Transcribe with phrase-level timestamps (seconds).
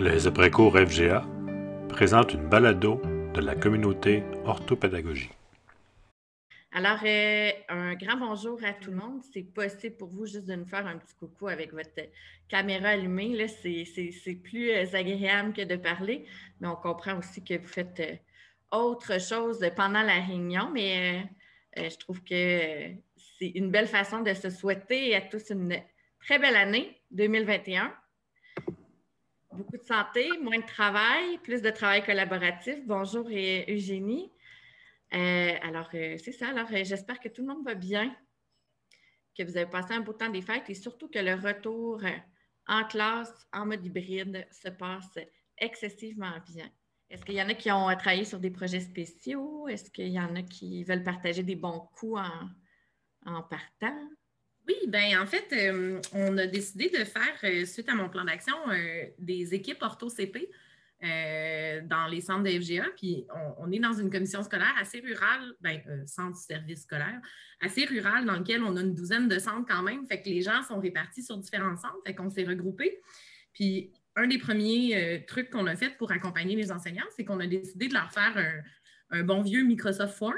[0.00, 1.24] Les après-cours FGA
[1.88, 3.02] présentent une balado
[3.34, 5.30] de la communauté orthopédagogie.
[6.70, 9.22] Alors, euh, un grand bonjour à tout le monde.
[9.32, 11.90] C'est possible pour vous juste de nous faire un petit coucou avec votre
[12.48, 13.44] caméra allumée.
[13.48, 16.26] C'est plus euh, agréable que de parler,
[16.60, 20.70] mais on comprend aussi que vous faites euh, autre chose pendant la réunion.
[20.72, 21.24] Mais
[21.76, 25.76] je trouve que c'est une belle façon de se souhaiter à tous une
[26.20, 27.92] très belle année 2021
[29.58, 32.76] beaucoup de santé, moins de travail, plus de travail collaboratif.
[32.86, 34.30] Bonjour Eugénie.
[35.12, 36.50] Euh, alors, euh, c'est ça.
[36.50, 38.14] Alors, euh, j'espère que tout le monde va bien,
[39.36, 42.00] que vous avez passé un beau temps des fêtes et surtout que le retour
[42.68, 45.18] en classe en mode hybride se passe
[45.56, 46.70] excessivement bien.
[47.10, 49.66] Est-ce qu'il y en a qui ont travaillé sur des projets spéciaux?
[49.66, 52.20] Est-ce qu'il y en a qui veulent partager des bons coups
[53.26, 54.08] en partant?
[54.68, 58.24] Oui, bien, en fait, euh, on a décidé de faire, euh, suite à mon plan
[58.24, 60.50] d'action, euh, des équipes ortho-CP
[61.00, 62.84] dans les centres de FGA.
[62.96, 63.24] Puis
[63.58, 67.20] on, est dans une commission scolaire assez rurale, bien, centre service scolaire,
[67.60, 70.04] assez rural, dans lequel on a une douzaine de centres quand même.
[70.08, 72.00] Fait que les gens sont répartis sur différents centres.
[72.04, 73.00] Fait qu'on s'est regroupés.
[73.52, 77.46] Puis un des premiers trucs qu'on a fait pour accompagner les enseignants, c'est qu'on a
[77.46, 78.64] décidé de leur faire
[79.10, 80.34] un, bon vieux Microsoft Form.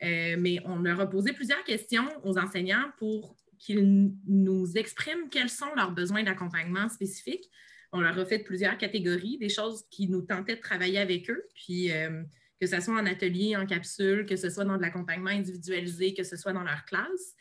[0.00, 5.72] mais on leur a posé plusieurs questions aux enseignants pour qu'ils nous expriment quels sont
[5.76, 7.48] leurs besoins d'accompagnement spécifiques.
[7.92, 11.44] On leur a fait plusieurs catégories, des choses qui nous tentaient de travailler avec eux,
[11.54, 12.22] puis euh,
[12.58, 16.24] que ce soit en atelier, en capsule, que ce soit dans de l'accompagnement individualisé, que
[16.24, 17.34] ce soit dans leur classe.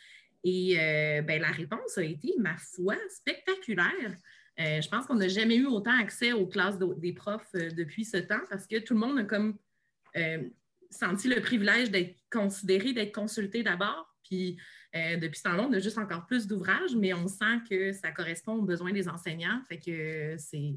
[0.43, 4.17] Et euh, ben, la réponse a été, ma foi, spectaculaire.
[4.59, 8.17] Euh, je pense qu'on n'a jamais eu autant accès aux classes des profs depuis ce
[8.17, 9.57] temps parce que tout le monde a comme
[10.89, 14.13] senti le privilège d'être considéré, d'être consulté d'abord.
[14.23, 14.57] Puis
[14.95, 18.11] euh, depuis ce temps-là, on a juste encore plus d'ouvrages, mais on sent que ça
[18.11, 19.61] correspond aux besoins des enseignants.
[19.67, 20.75] Fait que c'est,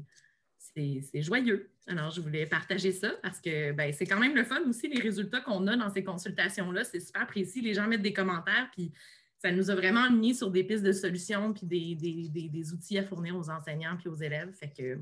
[0.75, 1.71] c'est, joyeux.
[1.87, 5.01] Alors, je voulais partager ça parce que ben, c'est quand même le fun aussi, les
[5.01, 6.83] résultats qu'on a dans ces consultations-là.
[6.83, 7.61] C'est super précis.
[7.61, 8.91] Les gens mettent des commentaires, puis
[9.39, 13.35] ça nous a vraiment mis sur des pistes de solutions, puis des, outils à fournir
[13.35, 14.53] aux enseignants puis aux élèves.
[14.53, 14.99] Fait que,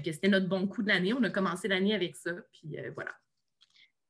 [0.00, 1.12] que c'était notre bon coup de l'année.
[1.12, 3.14] On a commencé l'année avec ça, puis euh, voilà.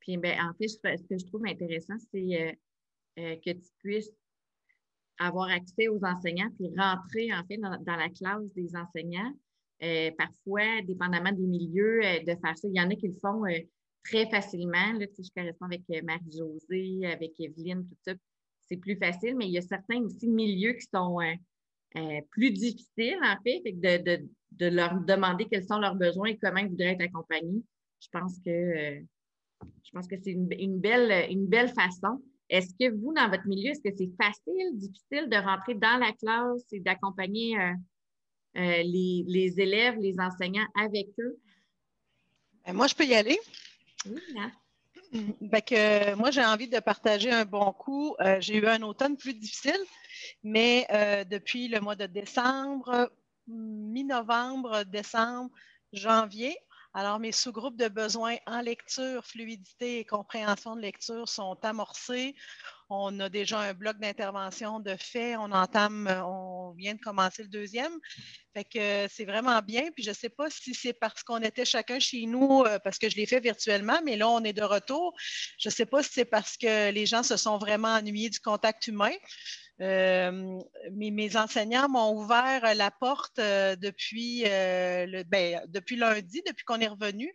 [0.00, 2.58] Puis, ben, en fait, ce que je trouve intéressant, c'est
[3.18, 4.12] euh, que tu puisses
[5.18, 9.32] avoir accès aux enseignants puis rentrer en fait dans, la classe des enseignants.
[9.82, 12.66] Euh, parfois, dépendamment des milieux, euh, de faire ça.
[12.66, 13.58] Il y en a qui le font euh,
[14.04, 14.92] très facilement.
[14.98, 18.14] Là, je corresponds avec Marie-Josée, avec Evelyne, tout ça.
[18.68, 21.18] C'est plus facile, mais il y a certains aussi milieux qui sont
[22.30, 26.92] plus difficiles, en fait, de, leur demander quels sont leurs besoins et comment ils voudraient
[26.98, 27.62] être accompagnés.
[28.00, 29.04] Je pense que
[29.84, 32.22] je pense que c'est une, belle, une belle façon.
[32.48, 36.12] Est-ce que vous, dans votre milieu, est-ce que c'est facile, difficile de rentrer dans la
[36.12, 37.72] classe et d'accompagner euh,
[38.56, 41.38] euh, les, élèves, les enseignants avec eux?
[42.64, 43.38] Ben, moi, je peux y aller.
[44.06, 45.60] Oui, là.
[45.60, 48.14] que, moi, j'ai envie de partager un bon coup.
[48.20, 49.80] Euh, j'ai eu un automne plus difficile,
[50.44, 50.86] mais
[51.28, 53.10] depuis le mois de décembre,
[53.48, 55.50] mi-novembre, décembre,
[55.92, 56.56] janvier,
[56.98, 62.34] alors, mes sous-groupes de besoins en lecture, fluidité et compréhension de lecture sont amorcés.
[62.88, 65.36] On a déjà un bloc d'intervention de fait.
[65.36, 67.92] On entame, on vient de commencer le deuxième.
[68.54, 69.90] Fait que c'est vraiment bien.
[69.94, 72.98] Puis je ne sais pas si c'est parce qu'on était chacun chez nous, euh, parce
[72.98, 75.14] que je l'ai fait virtuellement, mais là, on est de retour.
[75.58, 78.40] Je ne sais pas si c'est parce que les gens se sont vraiment ennuyés du
[78.40, 79.12] contact humain.
[79.82, 80.58] Euh,
[80.92, 86.80] mes, enseignants m'ont ouvert la porte euh, depuis, euh, le, ben, depuis lundi, depuis qu'on
[86.80, 87.30] est revenu.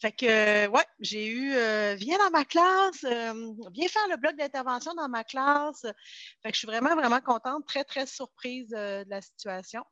[0.00, 1.50] Fait que, ouais, j'ai eu,
[1.96, 5.82] viens dans ma classe, viens faire le bloc d'intervention dans ma classe.
[6.42, 9.82] Fait que je suis vraiment, vraiment contente, très, très surprise de la situation.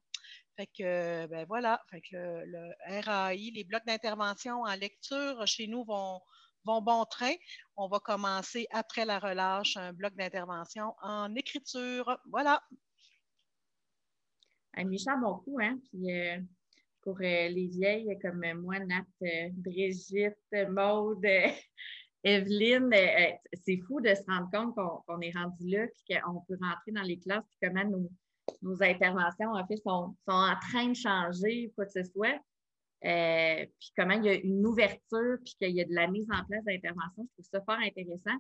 [0.57, 5.67] Fait que, ben voilà, fait que le, le RAI, les blocs d'intervention en lecture chez
[5.67, 6.21] nous vont,
[6.65, 7.35] vont bon train.
[7.77, 12.19] On va commencer après la relâche un bloc d'intervention en écriture.
[12.31, 12.63] Voilà.
[14.75, 15.79] Un méchant bon coup, hein?
[15.89, 16.39] Puis euh,
[17.03, 20.37] pour euh, les vieilles comme moi, Nat, euh, Brigitte,
[20.69, 21.27] Maude,
[22.23, 22.91] Evelyne,
[23.65, 24.75] c'est fou de se rendre compte
[25.07, 27.85] qu'on est rendu là, puis qu'on peut rentrer dans les classes, puis comment
[28.63, 32.39] nos, interventions, en fait, sont, sont en train de changer, quoi que ce soit.
[33.05, 36.29] Euh, puis comment il y a une ouverture, puis qu'il y a de la mise
[36.31, 37.27] en place d'intervention.
[37.27, 38.37] Je trouve ça fort intéressant.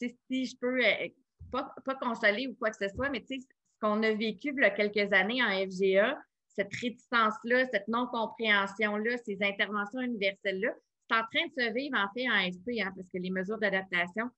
[0.00, 1.08] Puis, si je peux, euh,
[1.52, 3.34] pas, pas, consoler ou quoi que ce soit, mais ce
[3.80, 6.18] qu'on a vécu il y a quelques années en FGA,
[6.48, 10.72] cette réticence-là, cette non-compréhension-là, ces interventions universelles-là,
[11.08, 13.58] c'est en train de se vivre en fait en SP, hein, parce que les mesures
[13.58, 14.30] d'adaptation,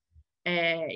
[0.48, 0.86] euh,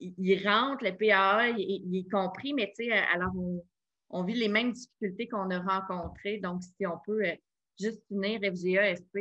[0.00, 2.72] ils rentrent, le PAA, il, est compris, mais
[3.12, 3.62] alors on,
[4.10, 6.38] on, vit les mêmes difficultés qu'on a rencontrées.
[6.38, 7.22] Donc, si on peut
[7.78, 9.16] juste unir FGA, FP,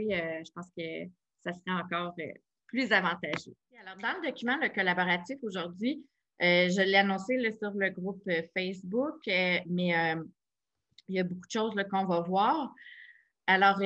[0.46, 1.10] je pense que
[1.44, 2.16] ça serait encore
[2.68, 3.56] plus avantageux.
[3.82, 6.06] Alors, dans le document, le collaboratif aujourd'hui,
[6.40, 8.24] je l'ai annoncé sur le groupe
[8.56, 10.16] Facebook, mais
[11.10, 12.74] il y a beaucoup de choses qu'on va voir.
[13.48, 13.80] Alors,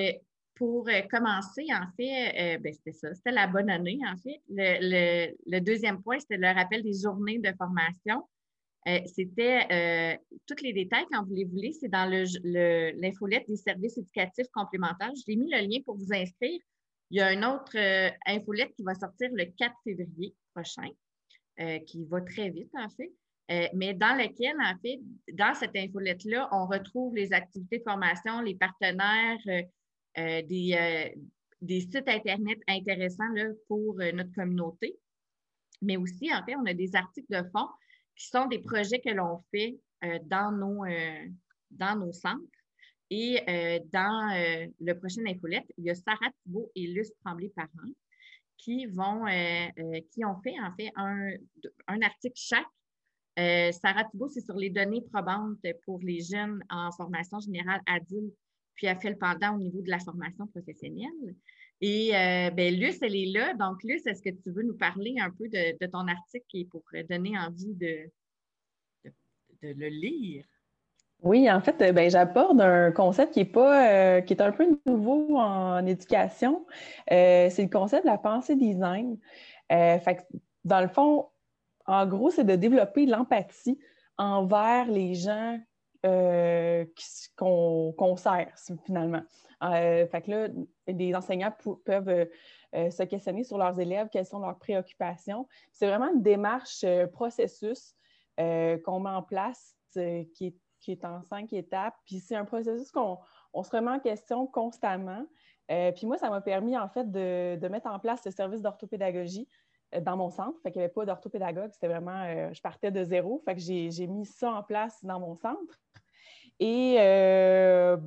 [0.57, 4.41] pour euh, commencer, en fait, euh, ben, c'était ça, c'était la bonne année, en fait.
[4.49, 8.27] Le, deuxième point, c'était le rappel des journées de formation.
[8.87, 14.47] Euh, c'était tous les détails, quand vous les voulez, c'est dans l'infolette des services éducatifs
[14.53, 15.11] complémentaires.
[15.15, 16.59] Je l'ai mis le lien pour vous inscrire.
[17.09, 17.75] Il y a une autre
[18.25, 20.89] infolette qui va sortir le 4 février prochain,
[21.85, 23.11] qui va très vite, en fait.
[23.73, 24.99] mais dans lequel, en fait,
[25.33, 29.37] dans cette infolette-là, on retrouve les activités de formation, les partenaires,
[30.17, 31.09] euh, euh,
[31.61, 33.33] des, sites Internet intéressants
[33.67, 34.97] pour euh, notre communauté.
[35.81, 37.67] Mais aussi, en fait, on a des articles de fond
[38.17, 39.77] qui sont des projets que l'on fait
[40.25, 40.85] dans, nos,
[41.71, 42.41] dans nos centres.
[43.09, 43.41] Et
[43.91, 47.91] dans le prochain infolette, il y a Sarah Thibault et Luce Tremblay-Parent
[48.57, 51.29] qui qui ont fait en fait un,
[51.87, 52.65] un article chaque.
[53.37, 58.35] Sarah Thibault, c'est sur les données probantes pour les jeunes en formation générale adulte
[58.77, 61.35] puis elle fait le pendant au niveau de la formation professionnelle.
[61.81, 63.53] Et euh, bien, Luce, elle est là.
[63.53, 66.81] Donc, Luce, est-ce que tu veux nous parler un peu de, ton article et pour
[67.09, 68.09] donner envie de,
[69.06, 69.12] de,
[69.62, 70.45] le lire?
[71.21, 74.68] Oui, en fait, ben, j'apporte un concept qui est pas euh, qui est un peu
[74.85, 76.65] nouveau en éducation.
[77.12, 79.18] Euh, c'est le concept de la pensée design.
[79.69, 80.27] fait
[80.63, 81.27] dans le fond,
[81.85, 83.80] en gros, c'est de développer l'empathie
[84.18, 85.59] envers les gens
[86.06, 86.85] euh,
[87.35, 88.53] qu'on sert
[88.85, 89.23] finalement.
[89.63, 90.48] Euh, fait que là,
[90.88, 91.54] des enseignants
[91.86, 95.48] peuvent euh, se questionner sur leurs élèves, quelles sont leurs préoccupations.
[95.71, 97.95] C'est vraiment une démarche processus
[98.38, 100.56] qu'on met en place qui
[100.88, 101.95] est, en cinq étapes.
[102.06, 103.18] Puis c'est un processus qu'on
[103.63, 105.25] se remet en question constamment.
[105.68, 109.48] puis moi, ça m'a permis en fait de, mettre en place le service d'orthopédagogie
[110.01, 110.59] dans mon centre.
[110.62, 113.42] Fait qu'il n'y avait pas d'orthopédagogue, c'était vraiment, je partais de zéro.
[113.44, 115.80] Fait que j'ai mis ça en place dans mon centre.
[116.59, 117.98] Et euh,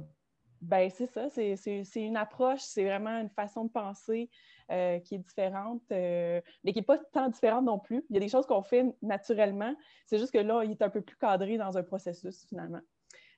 [0.60, 4.28] ben, c'est ça, c'est une approche, c'est vraiment une façon de penser
[4.70, 8.04] euh, qui est différente, euh, mais qui n'est pas tant différente non plus.
[8.10, 9.74] Il y a des choses qu'on fait naturellement,
[10.06, 12.82] c'est juste que là, il est un peu plus cadré dans un processus finalement.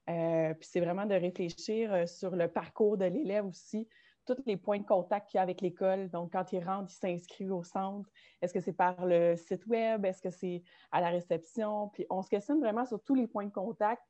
[0.06, 3.88] puis c'est vraiment de réfléchir sur le parcours de l'élève aussi,
[4.26, 6.08] tous les points de contact qu'il y a avec l'école.
[6.10, 8.08] Donc, quand il rentre, il s'inscrit au centre.
[8.40, 10.04] Est-ce que c'est par le site web?
[10.04, 11.88] Est-ce que c'est à la réception?
[11.88, 14.02] Puis on se questionne vraiment sur tous les points de contact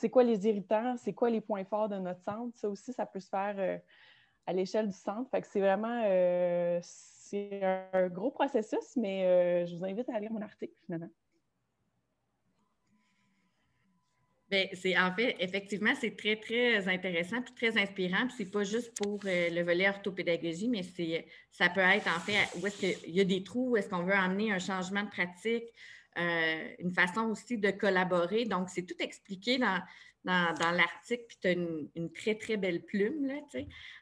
[0.00, 2.56] c'est quoi les irritants, c'est quoi les points forts de notre centre?
[2.56, 3.78] Ça aussi, ça peut se faire euh,
[4.46, 5.30] à l'échelle du centre.
[5.30, 10.18] Fait que c'est vraiment euh, c'est un gros processus, mais euh, je vous invite à
[10.18, 11.10] lire mon article finalement.
[14.48, 18.28] Bien, c'est en fait, effectivement, c'est très, très intéressant et très inspirant.
[18.36, 22.58] Ce n'est pas juste pour le volet orthopédagogie, mais c'est ça peut être en fait
[22.58, 25.10] où est-ce qu'il y a des trous, où est-ce qu'on veut amener un changement de
[25.10, 25.68] pratique,
[26.18, 28.44] euh, une façon aussi de collaborer.
[28.44, 29.80] Donc, c'est tout expliqué dans,
[30.24, 33.26] dans, l'article, puis tu as une, très, très belle plume.
[33.26, 33.34] Là,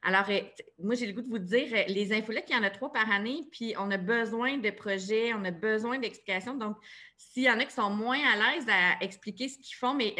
[0.02, 0.40] Alors, euh,
[0.78, 2.90] moi, j'ai le goût de vous dire, euh, les infolettes, il y en a trois
[2.90, 6.56] par année, puis on a besoin de projets, on a besoin d'explications.
[6.56, 6.78] Donc,
[7.18, 10.14] s'il y en a qui sont moins à l'aise à expliquer ce qu'ils font, mais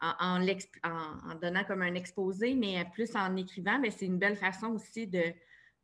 [0.00, 5.06] en, en, donnant comme un exposé, mais plus en écrivant, c'est une belle façon aussi
[5.06, 5.22] de,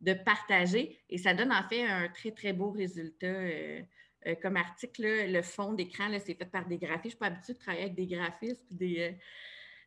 [0.00, 0.98] de, partager.
[1.08, 3.28] Et ça donne en fait un très, très beau résultat.
[4.34, 7.02] Comme article, le fond d'écran, c'est fait par des graphistes.
[7.02, 9.12] Je ne suis pas habituée de travailler avec des graphistes des, euh,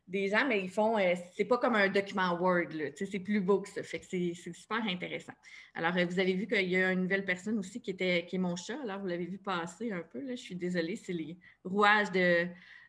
[0.08, 3.60] des gens, mais ils font, euh, c'est pas comme un document Word, c'est plus beau
[3.60, 3.82] que ça.
[3.82, 5.34] C'est super intéressant.
[5.74, 8.40] Alors, vous avez vu qu'il y a une nouvelle personne aussi qui, était, qui est
[8.40, 8.78] mon chat.
[8.82, 10.20] Alors, vous l'avez vu passer un peu.
[10.20, 10.34] Là.
[10.34, 12.46] Je suis désolée, c'est les rouages de,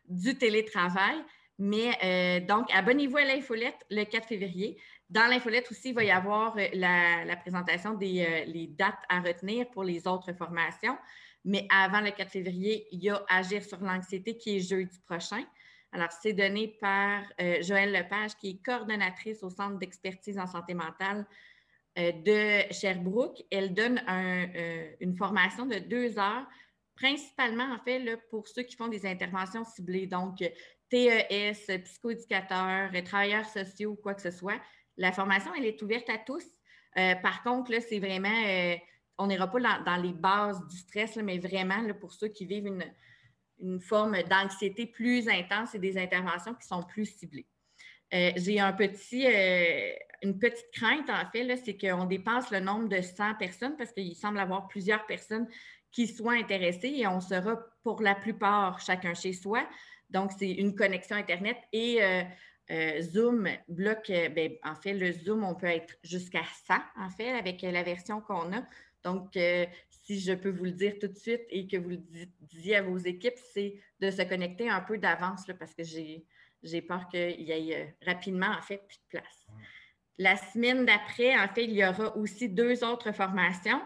[0.08, 1.16] du télétravail.
[1.58, 4.78] Mais donc, abonnez-vous à l'infolette le 4 février.
[5.08, 9.84] Dans l'infolette aussi, il va y avoir la, présentation des les dates à retenir pour
[9.84, 10.96] les autres formations.
[11.44, 15.44] Mais avant le 4 février, il y a Agir sur l'anxiété qui est jeudi prochain.
[15.92, 20.72] Alors, c'est donné par euh, Joëlle Lepage, qui est coordonnatrice au Centre d'expertise en santé
[20.72, 21.26] mentale
[21.98, 23.42] euh, de Sherbrooke.
[23.50, 26.46] Elle donne euh, une formation de deux heures,
[26.96, 30.38] principalement, en fait, pour ceux qui font des interventions ciblées, donc
[30.88, 34.60] TES, psychoéducateurs, travailleurs sociaux, quoi que ce soit.
[34.96, 36.44] La formation, elle est ouverte à tous.
[37.22, 38.76] par contre, là, c'est vraiment
[39.18, 43.80] on n'ira pas dans, les bases du stress, mais vraiment pour ceux qui vivent une,
[43.80, 47.46] forme d'anxiété plus intense et des interventions qui sont plus ciblées.
[48.12, 49.92] Euh, j'ai euh,
[50.22, 54.16] une petite crainte, en fait, c'est qu'on dépasse le nombre de 100 personnes parce qu'il
[54.16, 55.46] semble avoir plusieurs personnes
[55.92, 59.64] qui soient intéressées et on sera pour la plupart chacun chez soi.
[60.10, 62.02] Donc, c'est une connexion Internet et
[62.70, 67.30] euh, Zoom bloque, ben, en fait, le Zoom, on peut être jusqu'à 100, en fait,
[67.30, 68.62] avec la version qu'on a.
[69.04, 69.36] Donc,
[70.04, 72.00] si je peux vous le dire tout de suite et que vous le
[72.40, 77.08] disiez à vos équipes, c'est de se connecter un peu d'avance parce que j'ai peur
[77.08, 79.46] qu'il y ait rapidement, en fait, plus de place.
[80.18, 83.80] La semaine d'après, en fait, il y aura aussi deux autres formations,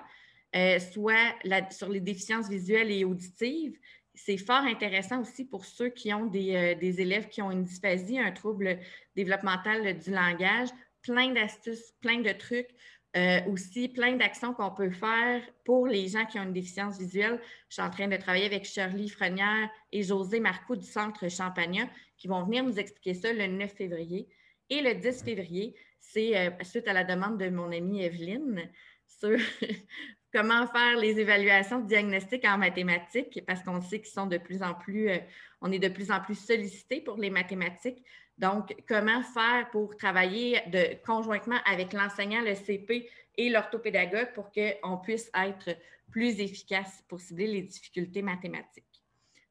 [0.54, 1.34] euh, soit
[1.70, 3.78] sur les déficiences visuelles et auditives.
[4.14, 8.18] C'est fort intéressant aussi pour ceux qui ont des, euh, élèves qui ont une dysphasie,
[8.18, 8.78] un trouble
[9.14, 10.68] développemental du langage.
[11.02, 12.70] Plein d'astuces, plein de trucs.
[13.16, 17.40] Euh, aussi, plein d'actions qu'on peut faire pour les gens qui ont une déficience visuelle.
[17.70, 21.88] Je suis en train de travailler avec Shirley Frenière et José Marcoux du Centre Champagnat
[22.18, 24.28] qui vont venir nous expliquer ça le 9 février.
[24.68, 28.68] Et le 10 février, c'est euh, suite à la demande de mon amie Evelyne
[29.06, 29.38] sur
[30.32, 34.62] comment faire les évaluations de diagnostic en mathématiques, parce qu'on sait qu'ils sont de plus
[34.62, 35.18] en plus, euh,
[35.62, 38.04] on est de plus en plus sollicité pour les mathématiques.
[38.38, 40.60] Donc, comment faire pour travailler
[41.04, 45.76] conjointement avec l'enseignant, le CP et l'orthopédagogue pour qu'on puisse être
[46.10, 48.84] plus efficace pour cibler les difficultés mathématiques?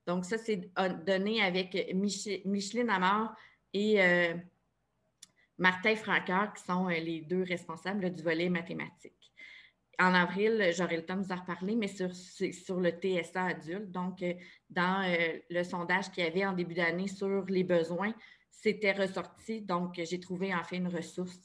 [0.06, 0.70] Donc, ça, c'est
[1.06, 3.36] donné avec Micheline Amar
[3.74, 4.36] et euh,
[5.58, 9.14] Martin Franqueur, qui sont euh, les deux responsables du volet mathématique.
[9.98, 12.10] En avril, j'aurai le temps de vous en reparler, mais sur,
[12.80, 13.92] le TSA adulte.
[13.92, 14.34] Donc, euh,
[14.70, 18.14] dans euh, le sondage qu'il y avait en début d'année sur les besoins,
[18.62, 19.62] c'était ressorti.
[19.62, 21.40] Donc, j'ai trouvé en fait une ressource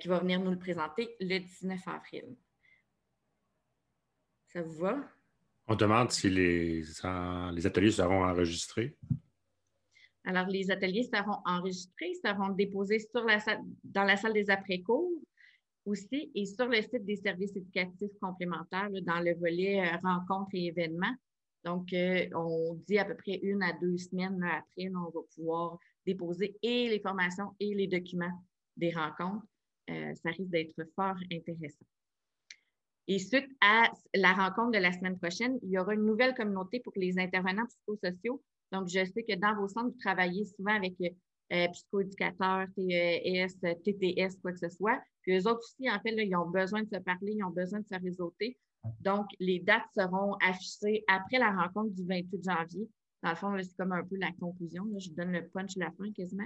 [0.00, 2.36] qui va venir nous le présenter le 19 avril.
[4.52, 5.00] Ça vous va?
[5.66, 8.96] On demande si les, les ateliers seront enregistrés.
[10.24, 15.10] Alors, les ateliers seront enregistrés, seront déposés sur la salle, dans la salle des après-cours
[15.84, 20.66] aussi et sur le site des services éducatifs complémentaires dans le volet euh, rencontres et
[20.66, 21.14] événements.
[21.62, 25.78] Donc, euh, on dit à peu près une à deux semaines après, on va pouvoir
[26.06, 28.32] déposer et les formations et les documents
[28.76, 29.44] des rencontres.
[29.90, 31.86] Euh, ça risque d'être fort intéressant.
[33.06, 36.80] Et suite à la rencontre de la semaine prochaine, il y aura une nouvelle communauté
[36.80, 38.42] pour les intervenants psychosociaux
[38.74, 41.68] donc, je sais que dans vos centres, vous travaillez souvent avec euh,
[42.74, 45.00] TES, TTS, quoi que ce soit.
[45.22, 47.80] Puis eux autres aussi, en fait, ils ont besoin de se parler, ils ont besoin
[47.80, 48.58] de se réseauter.
[49.00, 52.88] Donc, les dates seront affichées après la rencontre du 28 janvier.
[53.24, 54.84] Dans le fond, c'est comme un peu la conclusion.
[54.98, 56.44] Je vous donne le punch la fin quasiment.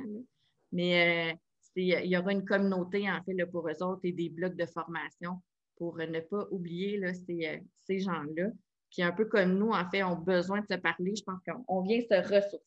[0.71, 1.37] Mais euh,
[1.75, 5.43] il y aura une communauté, en fait, pour eux autres et des blocs de formation
[5.77, 8.51] pour ne pas oublier là, ces, euh, ces gens-là
[8.91, 11.17] qui, un peu comme nous, en fait, ont besoin de se parler.
[11.17, 12.65] Je pense qu'on vient se ressourcer.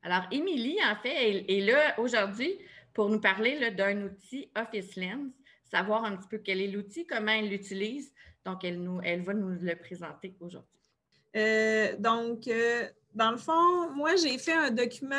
[0.00, 2.58] Alors, Émilie, en fait, est, là aujourd'hui
[2.94, 5.30] pour nous parler d'un outil Office Lens,
[5.64, 8.10] savoir un petit peu quel est l'outil, comment elle l'utilise.
[8.46, 10.80] Donc, elle, nous, elle va nous le présenter aujourd'hui.
[11.36, 15.16] Euh, donc, euh, dans le fond, moi, j'ai fait un document,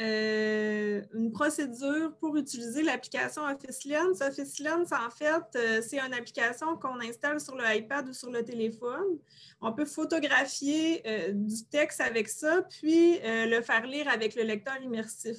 [0.00, 4.20] euh, une procédure pour utiliser l'application Office Lens.
[4.20, 8.30] Office Lens, en fait, euh, c'est une application qu'on installe sur le iPad ou sur
[8.30, 9.18] le téléphone.
[9.60, 14.74] On peut photographier euh, du texte avec ça, puis le faire lire avec le lecteur
[14.82, 15.38] immersif.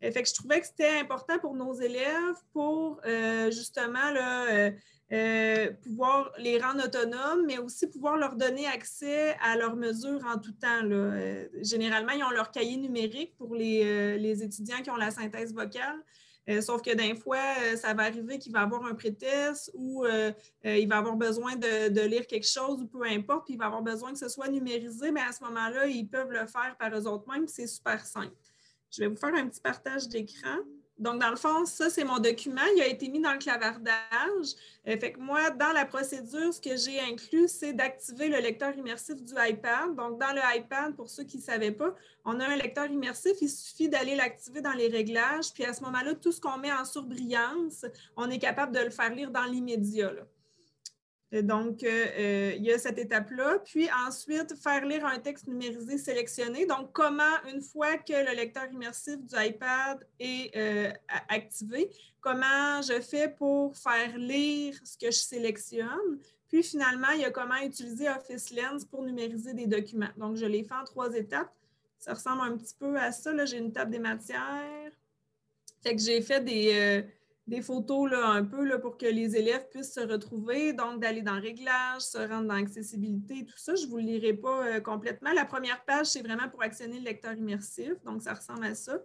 [0.00, 3.00] fait que je trouvais que c'était important pour nos élèves pour
[3.50, 4.70] justement là,
[5.10, 10.38] euh, pouvoir les rendre autonomes, mais aussi pouvoir leur donner accès à leurs mesures en
[10.38, 10.82] tout temps.
[10.84, 15.54] Euh, généralement, ils ont leur cahier numérique pour les, euh, étudiants qui ont la synthèse
[15.54, 15.96] vocale.
[16.60, 17.42] sauf que d'un fois,
[17.76, 20.06] ça va arriver qu'il va avoir un prétexte ou
[20.64, 23.82] il va avoir besoin de, lire quelque chose ou peu importe, puis il va avoir
[23.82, 27.06] besoin que ce soit numérisé, mais à ce moment-là, ils peuvent le faire par eux
[27.06, 28.34] autres mêmes, c'est super simple.
[28.90, 30.56] Je vais vous faire un petit partage d'écran.
[30.98, 32.62] Donc, dans le fond, ça, c'est mon document.
[32.76, 34.54] Il a été mis dans le clavardage.
[34.86, 38.76] Euh, fait que moi, dans la procédure, ce que j'ai inclus, c'est d'activer le lecteur
[38.76, 39.94] immersif du iPad.
[39.94, 43.32] Donc, dans le iPad, pour ceux qui ne savaient pas, on a un lecteur immersif.
[43.40, 45.52] Il suffit d'aller l'activer dans les réglages.
[45.54, 47.86] Puis à ce moment-là, tout ce qu'on met en surbrillance,
[48.16, 50.12] on est capable de le faire lire dans l'immédiat.
[51.30, 53.58] Donc, euh, euh, il y a cette étape-là.
[53.64, 56.64] Puis ensuite, faire lire un texte numérisé sélectionné.
[56.64, 60.90] Donc, comment, une fois que le lecteur immersif du iPad est euh,
[61.28, 66.18] activé, comment je fais pour faire lire ce que je sélectionne?
[66.48, 70.08] Puis finalement, il y a comment utiliser Office Lens pour numériser des documents.
[70.16, 71.52] Donc, je l'ai fait en trois étapes.
[71.98, 73.34] Ça ressemble un petit peu à ça.
[73.34, 74.92] Là, j'ai une table des matières.
[75.82, 77.04] Fait que j'ai fait des
[77.48, 82.02] des photos un peu pour que les élèves puissent se retrouver, donc d'aller dans réglage,
[82.02, 83.74] se rendre dans accessibilité, tout ça.
[83.74, 85.32] Je ne vous le lirai pas euh, complètement.
[85.32, 88.98] La première page, c'est vraiment pour actionner le lecteur immersif, donc ça ressemble à ça.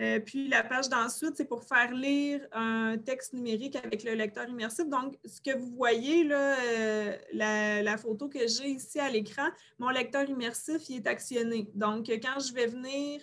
[0.00, 4.48] Euh, puis la page d'ensuite, c'est pour faire lire un texte numérique avec le lecteur
[4.48, 4.88] immersif.
[4.88, 9.48] Donc, ce que vous voyez, là, euh, la, la, photo que j'ai ici à l'écran,
[9.78, 11.68] mon lecteur immersif, il est actionné.
[11.74, 13.20] Donc, quand je vais venir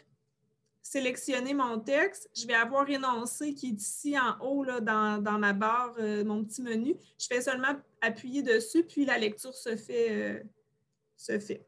[0.91, 5.53] sélectionner mon texte, je vais avoir énoncé qui est ici en haut là, dans, ma
[5.53, 6.95] barre, euh, mon petit menu.
[7.19, 10.07] Je fais seulement appuyer dessus, puis la lecture se fait.
[10.11, 10.39] Euh,
[11.17, 11.65] se fait.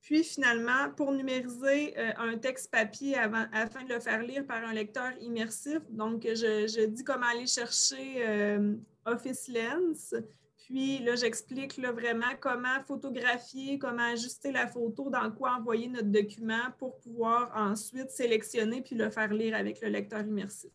[0.00, 4.72] Puis finalement, pour numériser euh, un texte papier afin de le faire lire par un
[4.72, 8.56] lecteur immersif, donc je, je dis comment aller chercher
[9.04, 10.14] Office Lens.
[10.70, 16.70] Puis là, j'explique vraiment comment photographier, comment ajuster la photo, dans quoi envoyer notre document
[16.78, 20.70] pour pouvoir ensuite sélectionner puis le faire lire avec le lecteur immersif.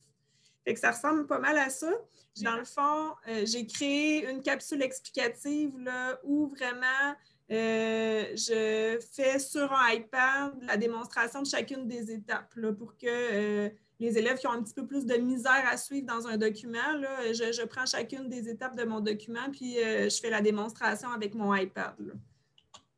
[0.66, 1.94] Fait que ça ressemble pas mal à ça.
[2.42, 7.16] Dans le fond, euh, j'ai créé une capsule explicative là, où vraiment
[7.52, 13.06] euh, je fais sur un iPad la démonstration de chacune des étapes là, pour que
[13.08, 16.38] euh, les élèves qui ont un petit peu plus de misère à suivre dans un
[16.38, 21.10] document, je, prends chacune des étapes de mon document, puis euh, je fais la démonstration
[21.10, 21.96] avec mon iPad.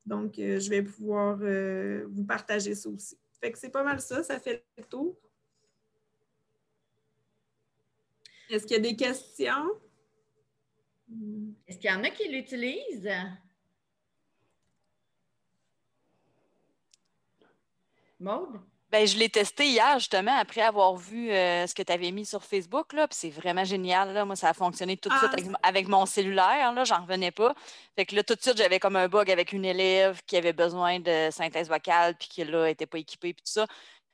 [0.06, 3.18] Donc, euh, je vais pouvoir euh, vous partager ça aussi.
[3.40, 5.16] Fait que c'est pas mal ça, ça fait le tour.
[8.50, 9.70] Est-ce qu'il y a des questions?
[11.68, 13.10] Est-ce qu'il y en a qui l'utilisent?
[18.20, 18.60] Maude?
[18.98, 22.26] Ben, je l'ai testé hier, justement, après avoir vu euh, ce que tu avais mis
[22.26, 22.94] sur Facebook.
[22.94, 24.12] Là, c'est vraiment génial.
[24.12, 24.26] Là.
[24.26, 25.30] Moi, ça a fonctionné tout de suite
[25.62, 26.74] ah, avec, mon cellulaire.
[26.74, 27.54] Là, j'en revenais pas.
[27.96, 30.52] Fait que là, tout de suite, j'avais comme un bug avec une élève qui avait
[30.52, 33.68] besoin de synthèse vocale puis qui, là, n'était pas équipée puis tout ça.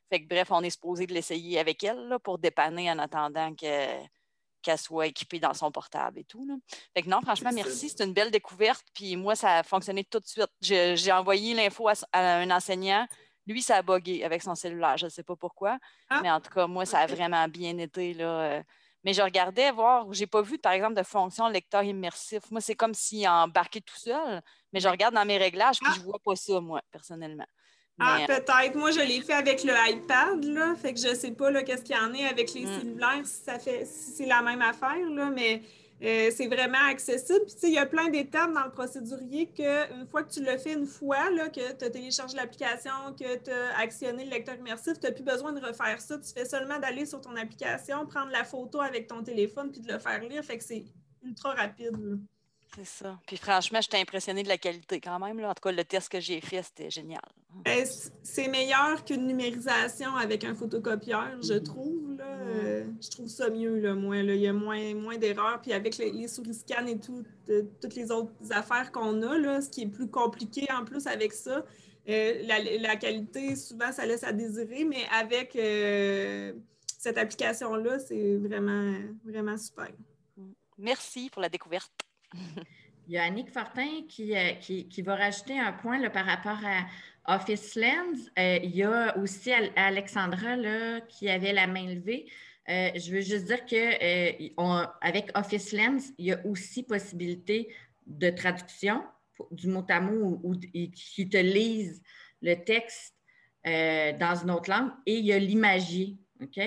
[0.09, 3.55] Fait que bref, on est supposé de l'essayer avec elle là, pour dépanner en attendant
[3.55, 6.45] qu'elle soit équipée dans son portable et tout.
[6.45, 6.55] Là.
[6.93, 7.87] Fait que non, franchement, merci.
[7.87, 8.83] C'est une belle découverte.
[8.93, 10.51] Puis moi, ça a fonctionné tout de suite.
[10.59, 13.07] J'ai envoyé l'info à, un enseignant.
[13.47, 14.97] Lui, ça a bugué avec son cellulaire.
[14.97, 15.77] Je ne sais pas pourquoi.
[16.09, 16.19] Ah.
[16.21, 18.13] Mais en tout cas, moi, ça a vraiment bien été.
[18.13, 18.63] Là, euh.
[19.03, 22.49] Mais je regardais voir, j'ai pas vu, par exemple, de fonction lecteur immersif.
[22.51, 25.95] Moi, c'est comme s'il embarquait tout seul, mais je regarde dans mes réglages, puis je
[25.95, 25.99] ah.
[25.99, 27.45] je vois pas ça, moi, personnellement.
[27.99, 28.75] ah, euh, peut-être.
[28.75, 30.75] Moi, je l'ai fait avec le iPad, là.
[30.75, 32.79] Fait que je sais pas, qu'est-ce qu'il y en a avec les hmm.
[32.79, 35.61] cellulaires, si ça fait, si c'est la même affaire, là, mais
[36.01, 37.45] euh, c'est vraiment accessible.
[37.45, 40.73] Puis, il y a plein d'étapes dans le procédurier qu'une fois que tu le fais
[40.73, 44.99] une fois, là, que tu as téléchargé l'application, que tu as actionné le lecteur immersif,
[44.99, 46.17] tu n'as plus besoin de refaire ça.
[46.17, 49.91] Tu fais seulement d'aller sur ton application, prendre la photo avec ton téléphone, puis de
[49.91, 50.43] le faire lire.
[50.43, 50.83] Fait que c'est
[51.23, 52.19] ultra rapide.
[52.75, 53.19] C'est ça.
[53.27, 55.39] Puis franchement, j'étais impressionnée de la qualité quand même.
[55.39, 55.51] Là.
[55.51, 57.21] En tout cas, le test que j'ai fait, c'était génial.
[57.63, 57.85] Ben,
[58.23, 61.63] c'est meilleur qu'une numérisation avec un photocopieur, je mm-hmm.
[61.63, 62.17] trouve.
[62.17, 62.25] Là.
[62.25, 63.93] Euh, je trouve ça mieux, là.
[63.93, 64.33] Là.
[64.33, 65.61] Il y a moins, moins d'erreurs.
[65.61, 67.23] Puis avec les, souris scan et tout,
[67.79, 71.33] toutes les autres affaires qu'on a, là, ce qui est plus compliqué en plus avec
[71.33, 71.63] ça,
[72.09, 72.43] euh,
[72.79, 76.53] la, qualité, souvent, ça laisse à désirer, mais avec euh,
[76.97, 79.89] cette application-là, c'est vraiment, vraiment super.
[80.77, 81.91] Merci pour la découverte.
[83.07, 86.25] Il y a Annick Fortin qui, euh, qui, qui va rajouter un point là, par
[86.25, 88.29] rapport à Office Lens.
[88.39, 92.25] Euh, il y a aussi Alexandra là, qui avait la main levée.
[92.69, 97.73] Euh, je veux juste dire qu'avec Office Lens, il y a aussi possibilité
[98.07, 99.03] de traduction
[99.51, 102.01] du mot à mot ou, qui te lise
[102.41, 103.15] le texte
[103.65, 106.17] dans une autre langue et il y a l'imagier.
[106.41, 106.59] OK?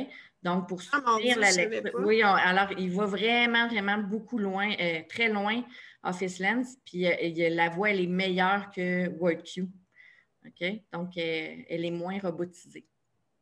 [0.46, 1.90] Donc, pour ah, soutenir la lecture.
[2.04, 5.60] Oui, alors, il va vraiment, vraiment beaucoup loin, euh, très loin,
[6.04, 6.76] Office Lens.
[6.84, 9.66] Puis, euh, la voix, elle est meilleure que WordQ.
[10.46, 10.68] OK?
[10.92, 12.86] Donc, euh, elle est moins robotisée.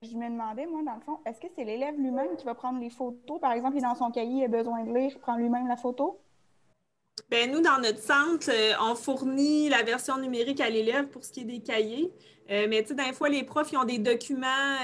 [0.01, 2.81] Je me demandais, moi, dans le fond, est-ce que c'est l'élève lui-même qui va prendre
[2.81, 3.39] les photos?
[3.39, 5.69] Par exemple, il est dans son cahier, il a besoin de lire, il prend lui-même
[5.69, 6.23] la photo?
[7.31, 11.41] Bien, nous, dans notre centre, on fournit la version numérique à l'élève pour ce qui
[11.41, 12.11] est des cahiers.
[12.49, 14.79] mais tu sais, des fois, les profs, ils ont des documents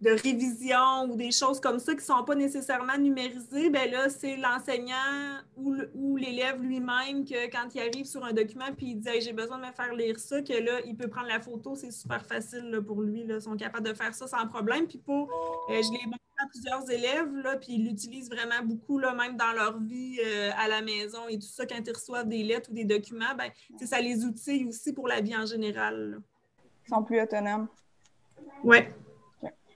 [0.00, 4.08] de révision ou des choses comme ça qui ne sont pas nécessairement numérisées, ben là,
[4.08, 9.08] c'est l'enseignant ou l'élève lui-même que quand il arrive sur un document puis il dit
[9.20, 11.90] j'ai besoin de me faire lire ça, que là, il peut prendre la photo, c'est
[11.90, 13.24] super facile pour lui.
[13.24, 13.36] Là.
[13.36, 14.86] Ils sont capables de faire ça sans problème.
[14.86, 15.30] Puis pour,
[15.70, 19.36] euh, je l'ai montré à plusieurs élèves, là, puis ils l'utilisent vraiment beaucoup, là, même
[19.36, 22.70] dans leur vie euh, à la maison et tout ça, quand ils reçoivent des lettres
[22.70, 23.50] ou des documents, ben,
[23.84, 26.20] ça les outille aussi pour la vie en général.
[26.86, 27.66] Ils sont plus autonomes.
[28.62, 28.78] Oui.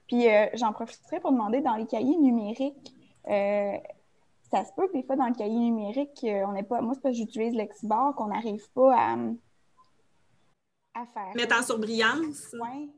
[0.07, 2.93] Puis euh, j'en profiterai pour demander dans les cahiers numériques,
[3.27, 3.77] euh,
[4.51, 6.81] ça se peut que des fois dans le cahier numérique, euh, on n'est pas.
[6.81, 9.13] Moi, c'est parce que j'utilise Lexibar qu'on n'arrive pas à,
[10.95, 11.31] à faire.
[11.35, 12.53] Mettre en surbrillance?
[12.61, 12.91] Oui.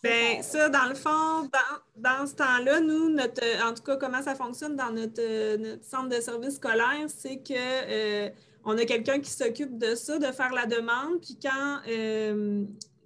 [0.00, 1.50] Bien, ça, dans le fond,
[1.96, 6.20] dans, ce temps-là, nous, notre, en tout cas, comment ça fonctionne dans notre, centre de
[6.20, 8.30] service scolaire, c'est que
[8.64, 11.80] on a quelqu'un qui s'occupe de ça, de faire la demande, puis quand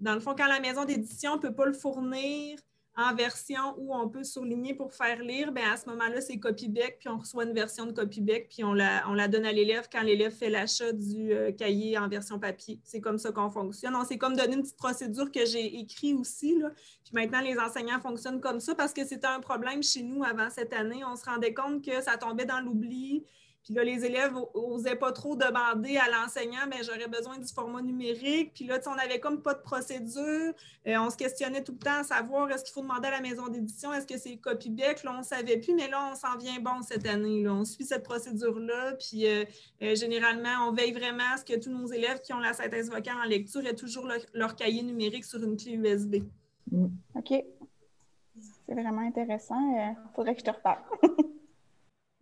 [0.03, 2.59] dans le fond, quand la maison d'édition ne peut pas le fournir
[2.97, 6.99] en version où on peut surligner pour faire lire, bien, à ce moment-là, c'est copy-bec,
[6.99, 9.89] puis on reçoit une version de copy-bec, puis on la, on la donne à l'élève
[9.91, 12.81] quand l'élève fait l'achat du euh, cahier en version papier.
[12.85, 13.97] C'est comme ça qu'on fonctionne.
[13.97, 16.71] On s'est comme donné une petite procédure que j'ai écrite aussi, là.
[17.05, 20.51] puis maintenant, les enseignants fonctionnent comme ça parce que c'était un problème chez nous avant
[20.51, 21.03] cette année.
[21.05, 23.25] On se rendait compte que ça tombait dans l'oubli,
[23.65, 27.81] puis là, les élèves n'osaient pas trop demander à l'enseignant, mais j'aurais besoin du format
[27.81, 28.53] numérique.
[28.55, 30.53] Puis là, on n'avait comme pas de procédure.
[30.89, 33.21] Euh, on se questionnait tout le temps à savoir est-ce qu'il faut demander à la
[33.21, 35.05] maison d'édition, est-ce que c'est copy-bec?
[35.05, 37.45] Là, on ne savait plus, mais là, on s'en vient bon cette année.
[37.45, 37.55] Là.
[37.55, 38.95] On suit cette procédure-là.
[38.95, 39.45] Puis euh,
[39.83, 42.91] euh, généralement, on veille vraiment à ce que tous nos élèves qui ont la synthèse
[42.91, 46.17] vocale en lecture aient toujours leur, cahier numérique sur une clé USB.
[46.71, 46.87] Mm.
[47.15, 47.45] OK.
[48.67, 49.55] C'est vraiment intéressant.
[49.77, 50.83] Il faudrait que je te reparle.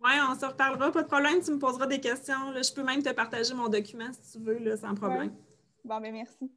[0.03, 0.91] Oui, on se reparlera.
[0.91, 2.53] Pas de problème, tu me poseras des questions.
[2.55, 5.33] je peux même te partager mon document si tu veux, là, sans problème.
[5.83, 6.51] Bon, ben merci.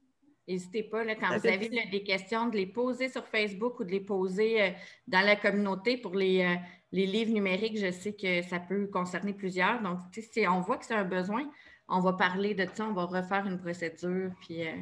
[0.49, 3.91] N'hésitez pas, là, quand vous avez des questions, de les poser sur Facebook ou de
[3.91, 4.71] les poser euh,
[5.07, 6.55] dans la communauté pour les, euh,
[6.93, 7.79] les, livres numériques.
[7.79, 9.83] Je sais que ça peut concerner plusieurs.
[9.83, 11.51] Donc, si on voit que c'est un besoin,
[11.89, 14.73] on va parler de ça, on va refaire une procédure, puis euh,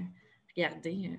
[0.57, 1.11] regardez.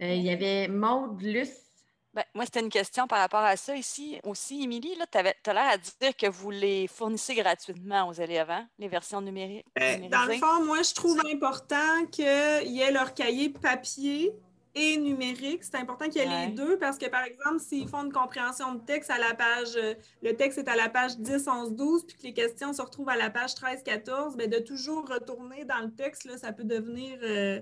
[0.00, 1.69] il y avait Maude Luce
[2.12, 4.64] ben, moi, c'était une question par rapport à ça ici aussi.
[4.64, 8.88] Émilie, tu as l'air à dire que vous les fournissez gratuitement aux élèves, hein, les
[8.88, 9.66] versions numériques.
[9.80, 14.32] Euh, dans le fond, moi, je trouve important qu'ils aient leur cahier papier
[14.74, 15.62] et numérique.
[15.62, 18.74] C'est important qu'il y ait les deux parce que, par exemple, s'ils font une compréhension
[18.74, 22.06] de texte à la page, euh, le texte est à la page 10, 11, 12,
[22.06, 25.64] puis que les questions se retrouvent à la page 13, 14, bien, de toujours retourner
[25.64, 27.18] dans le texte, là, ça peut devenir...
[27.22, 27.60] Euh,